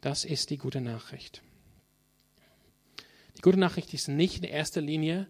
Das 0.02 0.26
ist 0.26 0.52
die 0.52 0.58
gute 0.58 0.80
Nachricht. 0.80 1.42
Die 3.38 3.42
gute 3.42 3.58
Nachricht 3.58 3.94
ist 3.94 4.10
nicht 4.10 4.38
in 4.38 4.44
erster 4.44 4.82
Linie, 4.82 5.28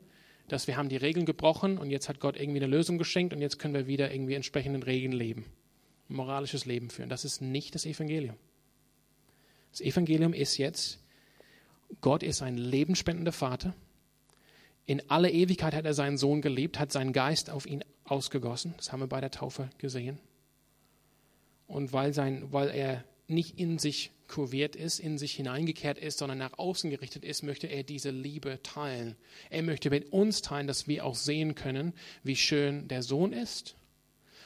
dass 0.52 0.68
wir 0.68 0.78
haben 0.78 0.90
die 0.90 0.98
Regeln 0.98 1.26
gebrochen 1.26 1.78
und 1.78 1.90
jetzt 1.90 2.10
hat 2.10 2.20
Gott 2.20 2.40
irgendwie 2.40 2.60
eine 2.60 2.68
Lösung 2.68 2.98
geschenkt 2.98 3.34
und 3.34 3.42
jetzt 3.42 3.60
können 3.60 3.74
wir 3.74 3.88
wieder 3.88 4.12
irgendwie 4.12 4.34
entsprechenden 4.34 4.84
Regeln 4.84 5.12
leben, 5.12 5.46
ein 6.10 6.16
moralisches 6.16 6.66
Leben 6.66 6.90
führen. 6.90 7.10
Das 7.10 7.26
ist 7.26 7.42
nicht 7.42 7.76
das 7.76 7.86
Evangelium. 7.86 8.36
Das 9.72 9.82
Evangelium 9.82 10.34
ist 10.34 10.58
jetzt, 10.58 11.00
Gott 12.02 12.24
ist 12.24 12.42
ein 12.42 12.58
lebensspendender 12.58 13.32
Vater. 13.32 13.74
In 14.86 15.10
aller 15.10 15.32
Ewigkeit 15.32 15.76
hat 15.76 15.86
er 15.86 15.94
seinen 15.94 16.18
Sohn 16.18 16.42
geliebt, 16.42 16.80
hat 16.80 16.92
seinen 16.92 17.14
Geist 17.14 17.50
auf 17.50 17.66
ihn 17.66 17.84
ausgegossen. 18.06 18.74
Das 18.78 18.92
haben 18.92 19.02
wir 19.02 19.08
bei 19.08 19.22
der 19.22 19.32
Taufe 19.32 19.70
gesehen. 19.78 20.20
Und 21.68 21.94
weil, 21.94 22.14
sein, 22.14 22.52
weil 22.52 22.70
er 22.70 23.04
nicht 23.28 23.60
in 23.60 23.78
sich 23.78 24.12
kurviert 24.30 24.76
ist, 24.76 25.00
in 25.00 25.18
sich 25.18 25.34
hineingekehrt 25.34 25.98
ist, 25.98 26.20
sondern 26.20 26.38
nach 26.38 26.58
außen 26.58 26.90
gerichtet 26.90 27.26
ist, 27.26 27.44
möchte 27.44 27.68
er 27.68 27.84
diese 27.84 28.12
Liebe 28.12 28.62
teilen. 28.64 29.18
Er 29.50 29.64
möchte 29.64 29.90
mit 29.90 30.14
uns 30.14 30.42
teilen, 30.42 30.68
dass 30.68 30.88
wir 30.88 31.06
auch 31.06 31.16
sehen 31.16 31.56
können, 31.56 31.94
wie 32.24 32.38
schön 32.38 32.88
der 32.88 33.04
Sohn 33.04 33.34
ist. 33.34 33.76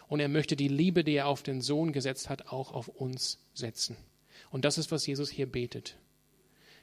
Und 0.08 0.20
er 0.20 0.30
möchte 0.30 0.56
die 0.56 0.68
Liebe, 0.68 1.04
die 1.04 1.16
er 1.16 1.28
auf 1.28 1.44
den 1.44 1.62
Sohn 1.62 1.94
gesetzt 1.94 2.30
hat, 2.30 2.48
auch 2.48 2.72
auf 2.72 2.88
uns 2.88 3.40
setzen. 3.54 3.96
Und 4.50 4.66
das 4.66 4.78
ist, 4.78 4.92
was 4.92 5.06
Jesus 5.06 5.30
hier 5.30 5.46
betet. 5.46 5.98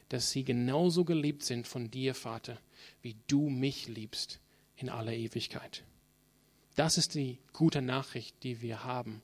Dass 0.08 0.30
sie 0.30 0.44
genauso 0.44 1.04
geliebt 1.04 1.42
sind 1.42 1.66
von 1.66 1.90
dir, 1.90 2.14
Vater, 2.14 2.58
wie 3.02 3.16
du 3.26 3.48
mich 3.48 3.88
liebst 3.88 4.40
in 4.76 4.88
aller 4.88 5.12
Ewigkeit. 5.12 5.84
Das 6.76 6.98
ist 6.98 7.14
die 7.14 7.38
gute 7.52 7.82
Nachricht, 7.82 8.36
die 8.42 8.60
wir 8.60 8.84
haben 8.84 9.22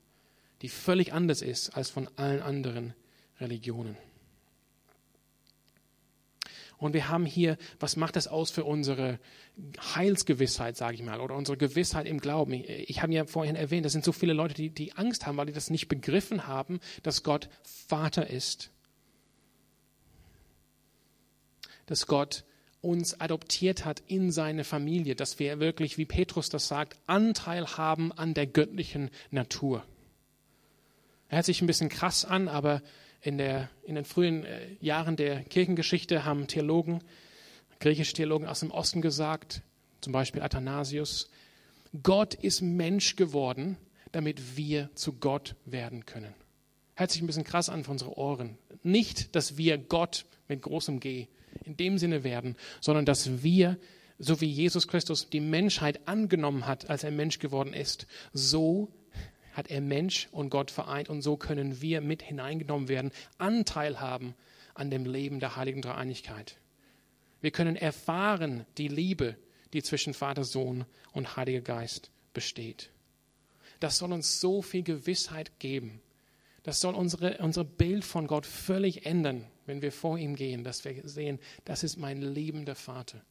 die 0.63 0.69
völlig 0.69 1.13
anders 1.13 1.43
ist 1.43 1.71
als 1.71 1.91
von 1.91 2.09
allen 2.17 2.41
anderen 2.41 2.95
Religionen. 3.41 3.97
Und 6.79 6.93
wir 6.93 7.09
haben 7.09 7.25
hier, 7.25 7.57
was 7.81 7.97
macht 7.97 8.17
das 8.17 8.29
aus 8.29 8.51
für 8.51 8.65
unsere 8.65 9.19
Heilsgewissheit, 9.95 10.77
sage 10.77 10.95
ich 10.95 11.03
mal, 11.03 11.21
oder 11.21 11.35
unsere 11.35 11.57
Gewissheit 11.57 12.07
im 12.07 12.21
Glauben? 12.21 12.53
Ich 12.53 13.01
habe 13.01 13.15
ja 13.15 13.25
vorhin 13.25 13.57
erwähnt, 13.57 13.87
das 13.87 13.93
sind 13.93 14.05
so 14.05 14.13
viele 14.13 14.35
Leute, 14.35 14.55
die, 14.55 14.69
die 14.69 14.93
Angst 14.93 15.27
haben, 15.27 15.39
weil 15.39 15.47
die 15.47 15.53
das 15.53 15.71
nicht 15.71 15.89
begriffen 15.89 16.47
haben, 16.47 16.81
dass 17.03 17.23
Gott 17.23 17.49
Vater 17.63 18.29
ist. 18.29 18.71
Dass 21.87 22.07
Gott 22.07 22.45
uns 22.83 23.21
adoptiert 23.21 23.87
hat 23.87 24.03
in 24.07 24.31
seine 24.31 24.63
Familie, 24.63 25.17
dass 25.17 25.39
wir 25.39 25.59
wirklich, 25.61 25.97
wie 25.97 26.05
Petrus 26.05 26.51
das 26.51 26.69
sagt, 26.69 26.97
Anteil 27.07 27.67
haben 27.79 28.13
an 28.13 28.35
der 28.35 28.47
göttlichen 28.47 29.11
Natur. 29.31 29.83
Er 31.29 31.37
hört 31.39 31.47
sich 31.47 31.63
ein 31.63 31.67
bisschen 31.67 31.89
krass 31.89 32.25
an, 32.25 32.49
aber 32.49 32.83
in, 33.21 33.39
der, 33.39 33.71
in 33.85 33.95
den 33.95 34.05
frühen 34.05 34.45
äh, 34.45 34.75
Jahren 34.81 35.17
der 35.17 35.43
Kirchengeschichte 35.45 36.25
haben 36.25 36.47
Theologen, 36.47 37.01
griechische 37.81 38.15
Theologen 38.15 38.47
aus 38.47 38.61
dem 38.61 38.71
Osten 38.71 39.03
gesagt, 39.03 39.63
zum 40.01 40.13
Beispiel 40.13 40.43
Athanasius, 40.43 41.29
Gott 42.03 42.35
ist 42.35 42.61
Mensch 42.61 43.17
geworden, 43.17 43.77
damit 44.13 44.57
wir 44.57 44.91
zu 44.95 45.15
Gott 45.15 45.57
werden 45.65 46.07
können. 46.07 46.35
Hört 46.95 47.11
sich 47.11 47.23
ein 47.23 47.27
bisschen 47.27 47.45
krass 47.45 47.69
an 47.69 47.85
für 47.85 47.91
unsere 47.91 48.17
Ohren. 48.17 48.57
Nicht, 48.83 49.35
dass 49.37 49.57
wir 49.57 49.77
Gott 49.79 50.25
mit 50.49 50.63
großem 50.63 51.01
G 51.01 51.27
in 51.65 51.77
dem 51.77 51.99
Sinne 51.99 52.25
werden, 52.25 52.57
sondern 52.81 53.05
dass 53.05 53.43
wir, 53.43 53.79
so 54.19 54.41
wie 54.41 54.47
Jesus 54.47 54.89
Christus 54.89 55.29
die 55.29 55.41
Menschheit 55.41 56.07
angenommen 56.09 56.67
hat, 56.67 56.89
als 56.89 57.05
er 57.05 57.11
Mensch 57.11 57.39
geworden 57.39 57.75
ist, 57.75 58.07
so 58.33 58.89
hat 59.57 59.69
er 59.69 59.81
Mensch 59.81 60.29
und 60.33 60.51
Gott 60.51 60.71
vereint 60.71 61.09
und 61.09 61.23
so 61.23 61.37
können 61.37 61.81
wir 61.81 62.03
mit 62.03 62.23
hineingenommen 62.23 62.89
werden, 62.89 63.11
Anteil 63.39 64.01
haben 64.01 64.35
an 64.75 64.91
dem 64.91 65.07
Leben 65.07 65.41
der 65.41 65.57
heiligen 65.57 65.81
Dreieinigkeit. 65.81 66.59
Wir 67.41 67.51
können 67.51 67.77
erfahren 67.77 68.67
die 68.77 68.89
Liebe, 68.89 69.37
die 69.73 69.83
zwischen 69.83 70.15
Vater, 70.15 70.45
Sohn 70.45 70.85
und 71.13 71.37
Heiliger 71.37 71.63
Geist 71.63 72.11
besteht. 72.35 72.91
Das 73.81 73.99
soll 73.99 74.13
uns 74.13 74.41
so 74.41 74.63
viel 74.63 74.83
Gewissheit 74.83 75.59
geben. 75.59 76.01
Das 76.63 76.81
soll 76.81 76.95
unsere, 76.95 77.39
unser 77.39 77.65
Bild 77.65 78.05
von 78.05 78.27
Gott 78.27 78.45
völlig 78.45 79.07
ändern, 79.07 79.47
wenn 79.65 79.83
wir 79.83 79.93
vor 79.93 80.19
ihm 80.19 80.35
gehen, 80.37 80.65
dass 80.65 80.85
wir 80.85 81.09
sehen, 81.09 81.39
das 81.65 81.83
ist 81.83 81.97
mein 81.97 82.21
liebender 82.21 82.75
Vater. 82.75 83.23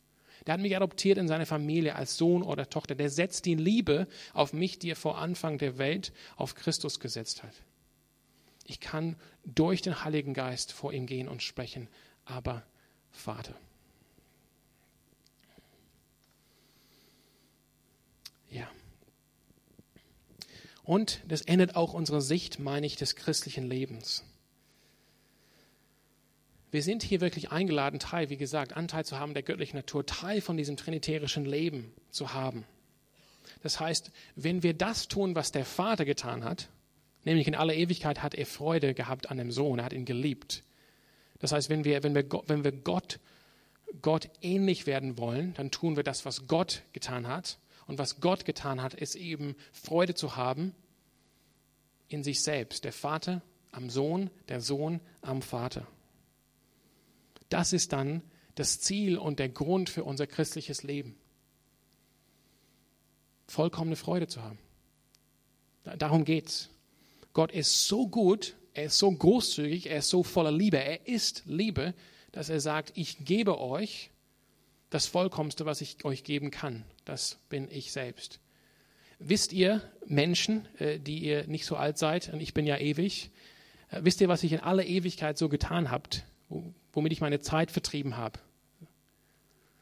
Der 0.45 0.53
hat 0.53 0.61
mich 0.61 0.75
adoptiert 0.75 1.17
in 1.17 1.27
seine 1.27 1.45
Familie 1.45 1.95
als 1.95 2.17
Sohn 2.17 2.43
oder 2.43 2.69
Tochter. 2.69 2.95
Der 2.95 3.09
setzt 3.09 3.45
die 3.45 3.55
Liebe 3.55 4.07
auf 4.33 4.53
mich, 4.53 4.79
die 4.79 4.91
er 4.91 4.95
vor 4.95 5.17
Anfang 5.17 5.57
der 5.57 5.77
Welt 5.77 6.13
auf 6.35 6.55
Christus 6.55 6.99
gesetzt 6.99 7.43
hat. 7.43 7.53
Ich 8.65 8.79
kann 8.79 9.15
durch 9.43 9.81
den 9.81 10.03
Heiligen 10.03 10.33
Geist 10.33 10.71
vor 10.71 10.91
ihm 10.91 11.05
gehen 11.05 11.27
und 11.27 11.43
sprechen, 11.43 11.87
aber 12.25 12.63
Vater. 13.11 13.55
Ja. 18.49 18.69
Und 20.83 21.21
das 21.27 21.41
ändert 21.41 21.75
auch 21.75 21.93
unsere 21.93 22.21
Sicht, 22.21 22.59
meine 22.59 22.85
ich, 22.85 22.95
des 22.95 23.15
christlichen 23.15 23.67
Lebens. 23.67 24.23
Wir 26.75 26.83
sind 26.83 27.03
hier 27.03 27.21
wirklich 27.21 27.53
eingeladen, 27.53 28.01
Teil, 28.01 28.29
wie 28.29 28.35
gesagt, 28.35 28.75
Anteil 28.75 29.05
zu 29.05 29.17
haben 29.17 29.33
der 29.33 29.43
göttlichen 29.43 29.77
Natur, 29.77 30.05
Teil 30.05 30.41
von 30.41 30.57
diesem 30.57 30.75
trinitärischen 30.75 31.45
Leben 31.45 31.93
zu 32.09 32.33
haben. 32.33 32.65
Das 33.63 33.79
heißt, 33.79 34.11
wenn 34.35 34.61
wir 34.61 34.73
das 34.73 35.07
tun, 35.07 35.35
was 35.35 35.53
der 35.53 35.63
Vater 35.63 36.03
getan 36.03 36.43
hat, 36.43 36.67
nämlich 37.23 37.47
in 37.47 37.55
aller 37.55 37.75
Ewigkeit 37.75 38.21
hat 38.21 38.35
er 38.35 38.45
Freude 38.45 38.93
gehabt 38.93 39.31
an 39.31 39.37
dem 39.37 39.53
Sohn, 39.53 39.79
er 39.79 39.85
hat 39.85 39.93
ihn 39.93 40.03
geliebt. 40.03 40.63
Das 41.39 41.53
heißt, 41.53 41.69
wenn 41.69 41.85
wir, 41.85 42.03
wenn 42.03 42.13
wir, 42.13 42.25
wenn 42.47 42.65
wir 42.65 42.73
Gott, 42.73 43.21
Gott 44.01 44.29
ähnlich 44.41 44.85
werden 44.85 45.17
wollen, 45.17 45.53
dann 45.53 45.71
tun 45.71 45.95
wir 45.95 46.03
das, 46.03 46.25
was 46.25 46.45
Gott 46.45 46.81
getan 46.91 47.25
hat. 47.25 47.57
Und 47.87 47.99
was 47.99 48.19
Gott 48.19 48.43
getan 48.43 48.81
hat, 48.81 48.93
ist 48.93 49.15
eben 49.15 49.55
Freude 49.71 50.13
zu 50.13 50.35
haben 50.35 50.75
in 52.09 52.21
sich 52.21 52.43
selbst. 52.43 52.83
Der 52.83 52.91
Vater 52.91 53.41
am 53.71 53.89
Sohn, 53.89 54.29
der 54.49 54.59
Sohn 54.59 54.99
am 55.21 55.41
Vater. 55.41 55.87
Das 57.55 57.71
ist 57.71 57.93
dann 57.93 58.21
das 58.55 58.81
Ziel 58.81 59.17
und 59.17 59.39
der 59.39 59.47
Grund 59.47 59.89
für 59.89 60.03
unser 60.03 60.27
christliches 60.27 60.83
Leben. 60.83 61.15
Vollkommene 63.47 63.95
Freude 63.95 64.27
zu 64.27 64.43
haben. 64.43 64.59
Darum 65.97 66.25
geht's. 66.25 66.69
Gott 67.31 67.53
ist 67.53 67.87
so 67.87 68.09
gut, 68.09 68.57
er 68.73 68.87
ist 68.87 68.97
so 68.97 69.09
großzügig, 69.09 69.89
er 69.89 69.99
ist 69.99 70.09
so 70.09 70.21
voller 70.21 70.51
Liebe, 70.51 70.79
er 70.79 71.07
ist 71.07 71.43
Liebe, 71.45 71.93
dass 72.33 72.49
er 72.49 72.59
sagt, 72.59 72.91
ich 72.95 73.23
gebe 73.23 73.57
euch 73.57 74.09
das 74.89 75.05
Vollkommenste, 75.05 75.65
was 75.65 75.79
ich 75.79 76.03
euch 76.03 76.25
geben 76.25 76.51
kann. 76.51 76.83
Das 77.05 77.39
bin 77.47 77.71
ich 77.71 77.93
selbst. 77.93 78.41
Wisst 79.19 79.53
ihr, 79.53 79.81
Menschen, 80.05 80.67
äh, 80.79 80.99
die 80.99 81.19
ihr 81.19 81.47
nicht 81.47 81.65
so 81.65 81.77
alt 81.77 81.97
seid, 81.97 82.33
und 82.33 82.41
ich 82.41 82.53
bin 82.53 82.67
ja 82.67 82.77
ewig, 82.77 83.31
äh, 83.91 84.01
wisst 84.03 84.19
ihr, 84.19 84.27
was 84.27 84.43
ich 84.43 84.51
in 84.51 84.59
aller 84.59 84.85
Ewigkeit 84.85 85.37
so 85.37 85.47
getan 85.47 85.89
habt? 85.89 86.25
Womit 86.49 87.11
ich 87.11 87.21
meine 87.21 87.39
Zeit 87.39 87.71
vertrieben 87.71 88.17
habe. 88.17 88.39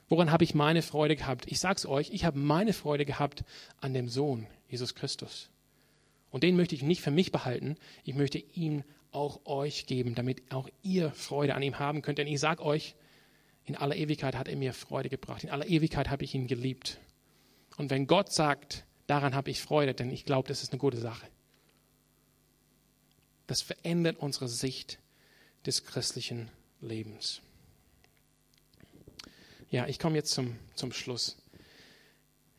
Woran 0.09 0.32
habe 0.32 0.43
ich 0.43 0.53
meine 0.53 0.82
Freude 0.82 1.16
gehabt? 1.16 1.45
Ich 1.47 1.59
sage 1.59 1.78
es 1.78 1.86
euch, 1.86 2.11
ich 2.11 2.26
habe 2.26 2.38
meine 2.38 2.74
Freude 2.74 3.05
gehabt 3.05 3.43
an 3.80 3.93
dem 3.93 4.09
Sohn, 4.09 4.47
Jesus 4.70 4.95
Christus. 4.95 5.49
Und 6.30 6.43
den 6.43 6.55
möchte 6.55 6.76
ich 6.76 6.84
nicht 6.84 7.01
für 7.01 7.11
mich 7.11 7.32
behalten, 7.32 7.76
ich 8.03 8.16
möchte 8.16 8.38
ihn 8.38 8.84
auch 9.11 9.45
euch 9.45 9.86
geben, 9.86 10.16
damit 10.16 10.51
auch 10.51 10.68
ihr 10.82 11.11
Freude 11.11 11.55
an 11.55 11.64
ihm 11.64 11.80
haben 11.80 12.01
könnt. 12.01 12.18
Denn 12.18 12.28
ich 12.28 12.39
sage 12.39 12.64
euch, 12.64 12.95
in 13.66 13.76
aller 13.76 13.95
Ewigkeit 13.95 14.36
hat 14.36 14.47
er 14.47 14.55
mir 14.55 14.74
Freude 14.74 15.09
gebracht. 15.09 15.43
In 15.43 15.49
aller 15.49 15.68
Ewigkeit 15.68 16.09
habe 16.09 16.24
ich 16.24 16.34
ihn 16.36 16.47
geliebt. 16.47 16.99
Und 17.78 17.89
wenn 17.89 18.07
Gott 18.07 18.32
sagt, 18.32 18.86
daran 19.07 19.36
habe 19.36 19.51
ich 19.51 19.61
Freude, 19.61 19.93
denn 19.93 20.11
ich 20.11 20.26
glaube, 20.26 20.47
das 20.47 20.64
ist 20.64 20.72
eine 20.72 20.80
gute 20.80 20.97
Sache. 20.97 21.28
Das 23.47 23.61
verändert 23.61 24.18
unsere 24.20 24.47
Sicht 24.47 24.99
des 25.66 25.86
christlichen 25.86 26.49
Lebens. 26.82 27.41
Ja, 29.70 29.88
ich 29.88 29.97
komme 29.97 30.16
jetzt 30.16 30.32
zum, 30.32 30.55
zum 30.76 30.91
Schluss. 30.91 31.38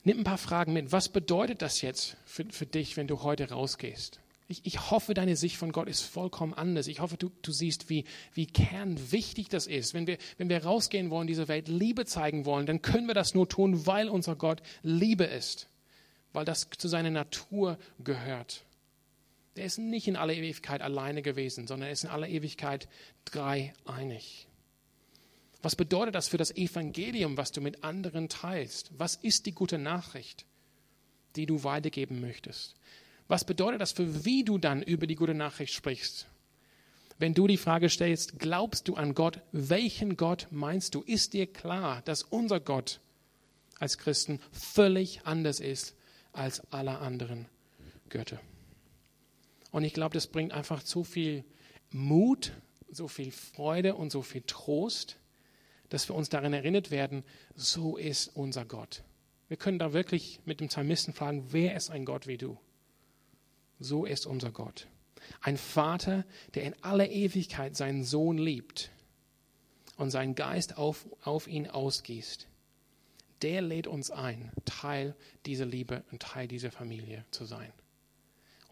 Nimm 0.02 0.18
ein 0.18 0.24
paar 0.24 0.38
Fragen 0.38 0.72
mit. 0.72 0.92
Was 0.92 1.08
bedeutet 1.08 1.62
das 1.62 1.80
jetzt 1.80 2.16
für, 2.26 2.44
für 2.50 2.66
dich, 2.66 2.96
wenn 2.96 3.06
du 3.06 3.22
heute 3.22 3.50
rausgehst? 3.50 4.20
Ich, 4.48 4.66
ich 4.66 4.90
hoffe, 4.90 5.14
deine 5.14 5.36
Sicht 5.36 5.56
von 5.56 5.72
Gott 5.72 5.88
ist 5.88 6.02
vollkommen 6.02 6.52
anders. 6.52 6.86
Ich 6.86 7.00
hoffe, 7.00 7.16
du, 7.16 7.30
du 7.40 7.52
siehst, 7.52 7.88
wie, 7.88 8.04
wie 8.34 8.46
kernwichtig 8.46 9.48
das 9.48 9.66
ist. 9.66 9.94
Wenn 9.94 10.06
wir, 10.06 10.18
wenn 10.36 10.50
wir 10.50 10.62
rausgehen 10.62 11.08
wollen, 11.08 11.26
dieser 11.26 11.48
Welt 11.48 11.68
Liebe 11.68 12.04
zeigen 12.04 12.44
wollen, 12.44 12.66
dann 12.66 12.82
können 12.82 13.06
wir 13.06 13.14
das 13.14 13.34
nur 13.34 13.48
tun, 13.48 13.86
weil 13.86 14.10
unser 14.10 14.36
Gott 14.36 14.60
Liebe 14.82 15.24
ist. 15.24 15.68
Weil 16.34 16.44
das 16.44 16.68
zu 16.76 16.88
seiner 16.88 17.10
Natur 17.10 17.78
gehört. 18.00 18.64
Der 19.56 19.64
ist 19.64 19.78
nicht 19.78 20.08
in 20.08 20.16
aller 20.16 20.34
Ewigkeit 20.34 20.82
alleine 20.82 21.22
gewesen, 21.22 21.66
sondern 21.66 21.88
er 21.88 21.92
ist 21.92 22.04
in 22.04 22.10
aller 22.10 22.28
Ewigkeit 22.28 22.88
dreieinig. 23.24 24.48
Was 25.62 25.76
bedeutet 25.76 26.14
das 26.14 26.28
für 26.28 26.36
das 26.36 26.54
Evangelium, 26.54 27.36
was 27.36 27.52
du 27.52 27.60
mit 27.60 27.84
anderen 27.84 28.28
teilst? 28.28 28.90
Was 28.98 29.16
ist 29.16 29.46
die 29.46 29.52
gute 29.52 29.78
Nachricht, 29.78 30.44
die 31.36 31.46
du 31.46 31.64
weitergeben 31.64 32.20
möchtest? 32.20 32.74
Was 33.28 33.44
bedeutet 33.44 33.80
das 33.80 33.92
für 33.92 34.24
wie 34.24 34.44
du 34.44 34.58
dann 34.58 34.82
über 34.82 35.06
die 35.06 35.14
gute 35.14 35.34
Nachricht 35.34 35.72
sprichst? 35.72 36.26
Wenn 37.18 37.32
du 37.32 37.46
die 37.46 37.56
Frage 37.56 37.88
stellst, 37.88 38.38
glaubst 38.38 38.88
du 38.88 38.96
an 38.96 39.14
Gott? 39.14 39.40
Welchen 39.52 40.16
Gott 40.16 40.48
meinst 40.50 40.94
du? 40.94 41.02
Ist 41.02 41.32
dir 41.32 41.46
klar, 41.46 42.02
dass 42.02 42.24
unser 42.24 42.60
Gott 42.60 43.00
als 43.78 43.98
Christen 43.98 44.40
völlig 44.52 45.22
anders 45.24 45.60
ist 45.60 45.94
als 46.32 46.60
alle 46.72 46.98
anderen 46.98 47.46
Götter? 48.08 48.40
Und 49.74 49.82
ich 49.82 49.92
glaube, 49.92 50.14
das 50.14 50.28
bringt 50.28 50.52
einfach 50.52 50.82
so 50.82 51.02
viel 51.02 51.44
Mut, 51.90 52.52
so 52.92 53.08
viel 53.08 53.32
Freude 53.32 53.96
und 53.96 54.12
so 54.12 54.22
viel 54.22 54.42
Trost, 54.46 55.18
dass 55.88 56.08
wir 56.08 56.14
uns 56.14 56.28
daran 56.28 56.52
erinnert 56.52 56.92
werden, 56.92 57.24
so 57.56 57.96
ist 57.96 58.28
unser 58.36 58.64
Gott. 58.64 59.02
Wir 59.48 59.56
können 59.56 59.80
da 59.80 59.92
wirklich 59.92 60.38
mit 60.44 60.60
dem 60.60 60.68
Psalmisten 60.68 61.12
fragen, 61.12 61.48
wer 61.50 61.74
ist 61.74 61.90
ein 61.90 62.04
Gott 62.04 62.28
wie 62.28 62.36
du? 62.36 62.56
So 63.80 64.04
ist 64.04 64.26
unser 64.26 64.52
Gott. 64.52 64.86
Ein 65.40 65.56
Vater, 65.56 66.24
der 66.54 66.62
in 66.62 66.80
aller 66.84 67.10
Ewigkeit 67.10 67.74
seinen 67.74 68.04
Sohn 68.04 68.38
liebt 68.38 68.92
und 69.96 70.12
seinen 70.12 70.36
Geist 70.36 70.78
auf, 70.78 71.04
auf 71.22 71.48
ihn 71.48 71.66
ausgießt. 71.66 72.46
Der 73.42 73.60
lädt 73.60 73.88
uns 73.88 74.12
ein, 74.12 74.52
Teil 74.66 75.16
dieser 75.46 75.66
Liebe 75.66 76.04
und 76.12 76.22
Teil 76.22 76.46
dieser 76.46 76.70
Familie 76.70 77.24
zu 77.32 77.44
sein. 77.44 77.72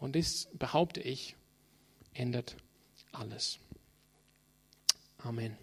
Und 0.03 0.17
das, 0.17 0.49
behaupte 0.51 0.99
ich, 0.99 1.37
ändert 2.13 2.57
alles. 3.13 3.57
Amen. 5.19 5.57